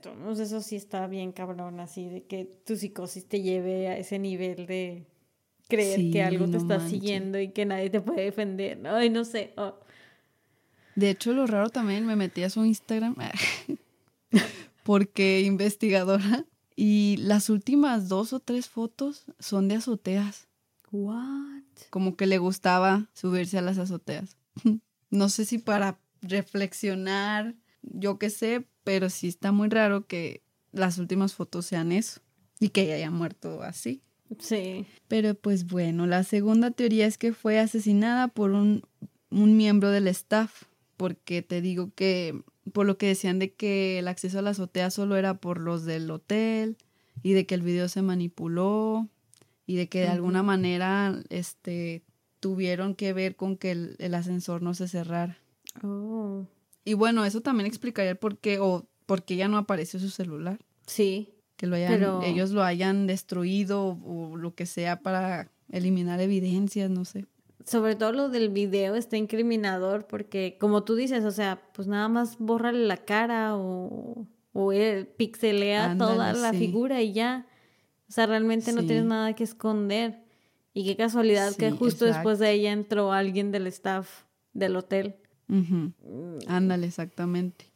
[0.00, 4.18] todos eso sí está bien cabrón, así de que tu psicosis te lleve a ese
[4.18, 5.06] nivel de
[5.68, 8.86] creer Sí, que algo te está siguiendo y que nadie te puede defender.
[8.86, 9.52] Ay, no sé.
[9.56, 9.74] oh.
[10.94, 13.16] De hecho, lo raro también, me metí a su Instagram,
[14.84, 16.44] porque investigadora,
[16.76, 20.48] y las últimas dos o tres fotos son de azoteas,
[20.92, 21.62] What?
[21.90, 24.36] como que le gustaba subirse a las azoteas.
[25.10, 27.54] No sé si para reflexionar,
[27.92, 32.20] yo qué sé, pero sí está muy raro que las últimas fotos sean eso
[32.60, 34.02] y que ella haya muerto así.
[34.38, 34.86] Sí.
[35.08, 38.82] Pero pues bueno, la segunda teoría es que fue asesinada por un,
[39.30, 40.64] un miembro del staff,
[40.96, 44.90] porque te digo que por lo que decían de que el acceso a la azotea
[44.90, 46.76] solo era por los del hotel
[47.22, 49.08] y de que el video se manipuló
[49.66, 52.02] y de que de alguna manera este
[52.40, 55.38] tuvieron que ver con que el, el ascensor no se cerrara.
[55.82, 56.46] Oh.
[56.84, 60.10] Y bueno, eso también explicaría el por qué o por qué ya no apareció su
[60.10, 61.34] celular, Sí.
[61.56, 66.90] que lo hayan, Pero- ellos lo hayan destruido o, lo que sea para eliminar evidencias,
[66.90, 67.26] no sé.
[67.64, 72.08] Sobre todo lo del video está incriminador porque, como tú dices, o sea, pues nada
[72.08, 76.58] más bórrale la cara o, o él pixelea Ándale, toda la sí.
[76.58, 77.46] figura y ya.
[78.08, 80.22] O sea, realmente no tienes nada que esconder.
[80.74, 85.16] Y qué casualidad que justo después de ella entró alguien del staff del hotel.
[85.48, 85.88] Mm,
[86.46, 87.66] Ándale, exactamente.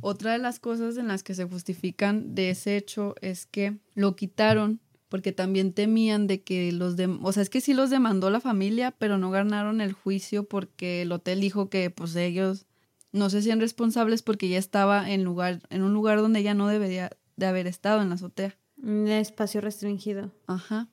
[0.00, 4.16] Otra de las cosas en las que se justifican de ese hecho es que lo
[4.16, 8.30] quitaron porque también temían de que los de, o sea, es que sí los demandó
[8.30, 12.66] la familia, pero no ganaron el juicio porque el hotel dijo que pues ellos
[13.12, 16.66] no se hacían responsables porque ya estaba en lugar en un lugar donde ella no
[16.66, 18.56] debería de haber estado en la azotea.
[18.82, 20.32] Un espacio restringido.
[20.48, 20.88] Ajá.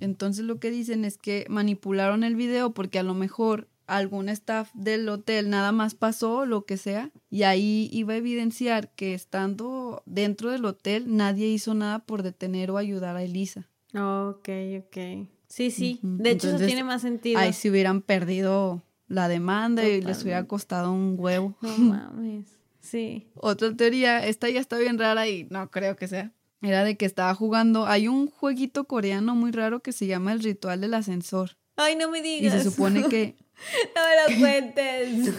[0.00, 4.70] Entonces lo que dicen es que manipularon el video porque a lo mejor algún staff
[4.74, 10.02] del hotel nada más pasó, lo que sea, y ahí iba a evidenciar que estando
[10.06, 13.68] dentro del hotel nadie hizo nada por detener o ayudar a Elisa.
[13.94, 15.28] Ok, ok.
[15.48, 16.00] Sí, sí.
[16.02, 17.38] De hecho, eso tiene más sentido.
[17.38, 21.56] Ahí se hubieran perdido la demanda y les hubiera costado un huevo.
[21.62, 22.46] No mames.
[22.80, 23.28] Sí.
[23.34, 26.32] Otra teoría, esta ya está bien rara y no creo que sea.
[26.62, 27.86] Era de que estaba jugando.
[27.86, 31.56] Hay un jueguito coreano muy raro que se llama El Ritual del Ascensor.
[31.76, 32.54] Ay, no me Y digas.
[32.54, 33.36] se supone que.
[33.94, 35.34] No me lo cuentes.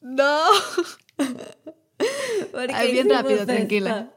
[0.00, 0.40] ¡No!
[2.52, 4.12] ¿Por Ay, bien rápido, tranquila.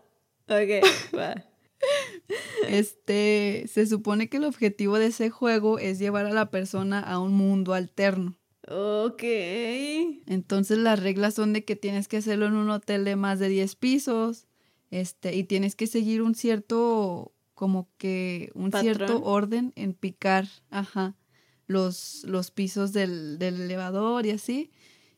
[0.48, 1.36] Ok, va.
[2.68, 3.66] Este.
[3.68, 7.34] Se supone que el objetivo de ese juego es llevar a la persona a un
[7.34, 8.38] mundo alterno.
[8.68, 9.24] Ok.
[10.28, 13.50] Entonces las reglas son de que tienes que hacerlo en un hotel de más de
[13.50, 14.48] 10 pisos,
[14.92, 21.16] este, y tienes que seguir un cierto, como que un cierto orden en picar, ajá,
[21.72, 24.72] los, los pisos del, del elevador y así,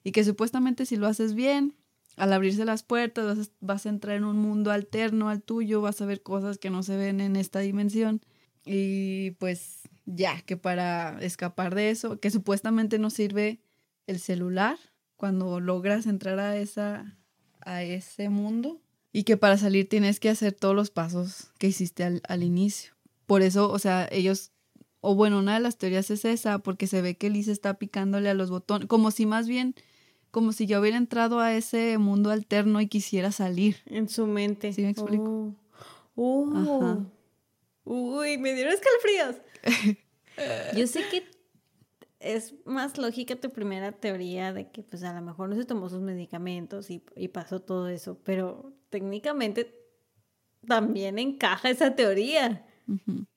[0.03, 1.75] y que supuestamente si lo haces bien,
[2.15, 6.05] al abrirse las puertas vas a, entrar en un mundo alterno al tuyo, vas a
[6.05, 8.21] ver cosas que no se ven en esta dimensión,
[8.65, 13.59] y pues ya, que para escapar de eso, que supuestamente no sirve
[14.07, 14.77] el celular
[15.17, 17.17] cuando logras entrar a esa
[17.65, 18.81] a ese mundo
[19.11, 22.93] y que para salir tienes que hacer todos los pasos que hiciste al, al inicio.
[23.25, 24.51] Por eso, o sea, ellos
[25.05, 28.29] o bueno, una de las teorías es esa porque se ve que Liz está picándole
[28.29, 29.75] a los botones, como si más bien
[30.31, 33.75] como si yo hubiera entrado a ese mundo alterno y quisiera salir.
[33.85, 34.71] En su mente.
[34.71, 35.53] ¿Sí me explico?
[36.15, 36.53] Oh.
[36.55, 36.81] Oh.
[36.81, 37.05] Ajá.
[37.83, 39.35] Uy, me dieron escalofríos.
[40.77, 41.25] Yo sé que
[42.21, 45.89] es más lógica tu primera teoría de que pues a lo mejor no se tomó
[45.89, 49.77] sus medicamentos y, y pasó todo eso, pero técnicamente
[50.65, 52.65] también encaja esa teoría.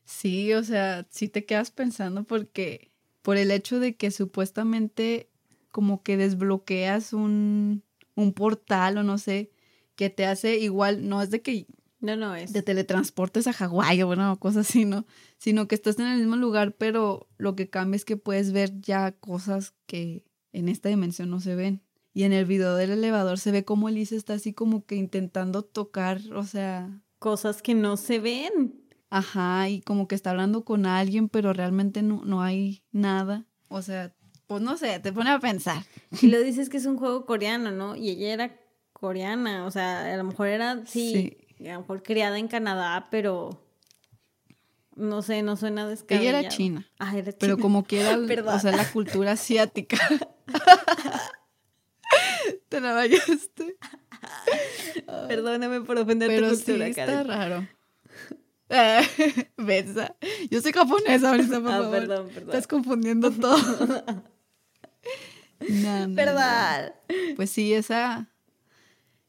[0.06, 2.92] Sí, o sea, sí te quedas pensando porque
[3.22, 5.28] por el hecho de que supuestamente
[5.72, 7.82] como que desbloqueas un,
[8.14, 9.50] un portal o no sé,
[9.96, 11.66] que te hace igual, no es de que
[12.00, 12.52] No, no es.
[12.52, 15.06] te teletransportes a Hawái o bueno, cosas así, ¿no?
[15.38, 18.80] Sino que estás en el mismo lugar, pero lo que cambia es que puedes ver
[18.80, 21.82] ya cosas que en esta dimensión no se ven.
[22.14, 25.62] Y en el video del elevador se ve como Elise está así como que intentando
[25.64, 28.85] tocar, o sea, Cosas que no se ven.
[29.10, 33.44] Ajá, y como que está hablando con alguien, pero realmente no, no hay nada.
[33.68, 34.14] O sea,
[34.46, 35.82] pues no sé, te pone a pensar.
[36.20, 37.96] Y lo dices que es un juego coreano, ¿no?
[37.96, 38.56] Y ella era
[38.92, 43.62] coreana, o sea, a lo mejor era, sí, a lo mejor criada en Canadá, pero
[44.96, 46.38] no sé, no suena descabellado.
[46.38, 47.62] Ella era china, Ah, era pero china.
[47.62, 48.16] como que era,
[48.54, 49.98] o sea, la cultura asiática.
[52.68, 53.76] te la vayaste.
[55.28, 57.28] Perdóname por ofender Pero tu sí, está Karen.
[57.28, 57.68] raro.
[58.68, 59.00] Eh,
[59.56, 60.16] Benza.
[60.50, 61.90] Yo soy japonesa ahorita, por Ah, favor.
[61.90, 62.48] perdón, perdón.
[62.50, 63.56] Estás confundiendo todo.
[65.60, 66.14] No, no, no.
[66.16, 66.92] Perdón.
[67.36, 68.28] Pues sí, esa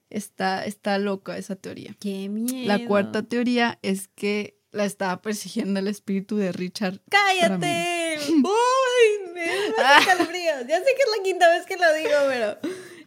[0.10, 1.96] está, está loca esa teoría.
[2.02, 2.68] Qué miedo.
[2.68, 7.00] La cuarta teoría es que la estaba persiguiendo el espíritu de Richard.
[7.10, 8.18] ¡Cállate!
[8.30, 9.34] ¡Uy!
[9.34, 9.46] Me
[9.78, 10.68] da escalofríos.
[10.68, 12.58] Ya sé que es la quinta vez que lo digo, pero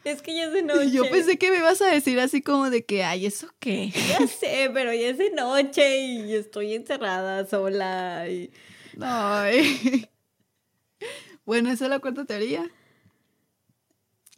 [0.04, 0.84] es que ya es de noche.
[0.86, 3.90] Y yo pensé que me ibas a decir así como de que, ay, ¿eso qué?
[3.90, 8.28] Ya sé, pero ya es de noche y estoy encerrada sola.
[8.28, 8.50] Y...
[9.00, 10.06] Ay.
[11.46, 12.70] Bueno, esa es la cuarta teoría.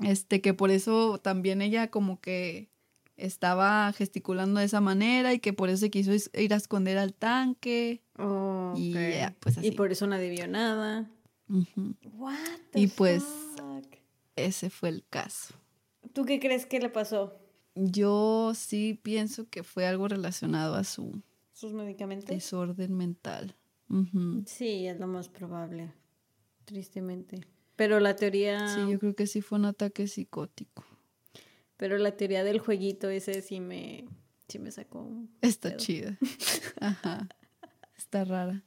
[0.00, 2.70] Este, que por eso también ella como que
[3.16, 6.96] estaba gesticulando de esa manera y que por eso se quiso is- ir a esconder
[6.98, 8.00] al tanque.
[8.18, 9.14] Oh, Y ok.
[9.14, 9.66] ya, pues así.
[9.68, 11.10] Y por eso nadie vio nada.
[12.16, 12.38] What
[12.74, 13.24] Y pues-?
[14.36, 15.54] Ese fue el caso.
[16.12, 17.38] ¿Tú qué crees que le pasó?
[17.74, 21.22] Yo sí pienso que fue algo relacionado a su
[21.52, 22.28] ¿Sus medicamentos?
[22.28, 23.54] desorden mental.
[23.88, 24.42] Ujú.
[24.46, 25.92] Sí, es lo más probable.
[26.64, 27.46] Tristemente.
[27.76, 28.68] Pero la teoría.
[28.68, 30.84] Sí, yo creo que sí fue un ataque psicótico.
[31.76, 34.04] Pero la teoría del jueguito ese sí me.
[34.48, 35.00] Sí me sacó.
[35.02, 35.78] un Está pedo.
[35.78, 36.18] chida.
[36.80, 37.28] Ajá.
[37.96, 38.62] Está rara.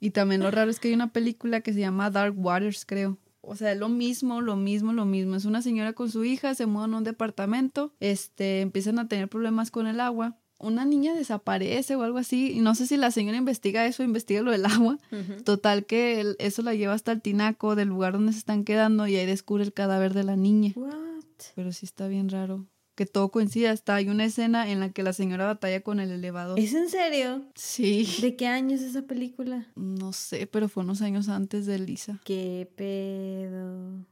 [0.00, 3.18] Y también lo raro es que hay una película que se llama Dark Waters, creo.
[3.46, 5.36] O sea, lo mismo, lo mismo, lo mismo.
[5.36, 9.28] Es una señora con su hija, se mudan a un departamento, este, empiezan a tener
[9.28, 10.36] problemas con el agua.
[10.58, 12.50] Una niña desaparece o algo así.
[12.52, 14.98] Y no sé si la señora investiga eso, investiga lo del agua.
[15.44, 19.06] Total que el- eso la lleva hasta el tinaco del lugar donde se están quedando
[19.06, 20.72] y ahí descubre el cadáver de la niña.
[20.74, 20.92] What?
[21.54, 22.66] Pero sí está bien raro.
[22.96, 23.70] Que todo coincida.
[23.70, 26.58] Hasta hay una escena en la que la señora batalla con el elevador.
[26.58, 27.44] ¿Es en serio?
[27.54, 28.08] Sí.
[28.20, 29.66] ¿De qué año es esa película?
[29.76, 32.20] No sé, pero fue unos años antes de Lisa.
[32.24, 34.04] ¿Qué pedo?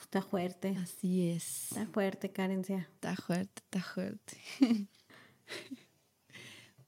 [0.00, 0.78] Está fuerte.
[0.82, 1.72] Así es.
[1.72, 2.88] Está fuerte, Carencia.
[2.94, 4.38] Está fuerte, está fuerte.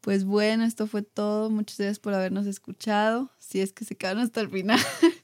[0.06, 1.50] Pues bueno, esto fue todo.
[1.50, 3.28] Muchas gracias por habernos escuchado.
[3.40, 4.78] Si es que se quedaron hasta el final.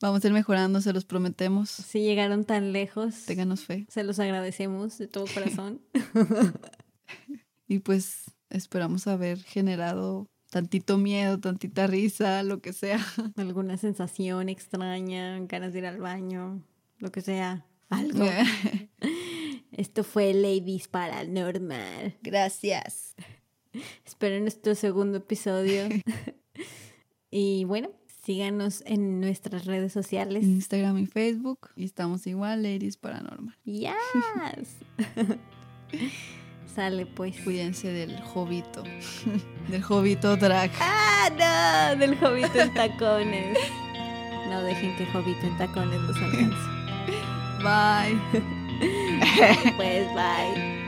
[0.00, 1.68] Vamos a ir mejorando, se los prometemos.
[1.68, 3.86] Si llegaron tan lejos, Ténganos fe.
[3.90, 5.82] se los agradecemos de todo corazón.
[7.68, 12.98] Y pues esperamos haber generado tantito miedo, tantita risa, lo que sea.
[13.36, 16.64] Alguna sensación extraña, ganas de ir al baño,
[16.98, 17.64] lo que sea.
[17.88, 18.24] Algo.
[19.70, 22.16] Esto fue Ladies Paranormal.
[22.22, 23.14] Gracias.
[24.04, 25.84] Esperen nuestro segundo episodio.
[27.30, 27.90] y bueno,
[28.22, 30.44] síganos en nuestras redes sociales.
[30.44, 31.70] Instagram y Facebook.
[31.76, 33.56] Y estamos igual, Ladies Paranormal.
[33.64, 33.94] Yes.
[36.74, 37.40] Sale pues.
[37.40, 38.82] Cuídense del jovito.
[39.68, 40.70] del jovito drag.
[40.80, 41.98] ¡Ah, no!
[41.98, 43.58] Del jovito en tacones.
[44.48, 46.80] No dejen que jovito en tacones los alcance.
[47.62, 48.18] Bye.
[49.76, 50.79] pues bye.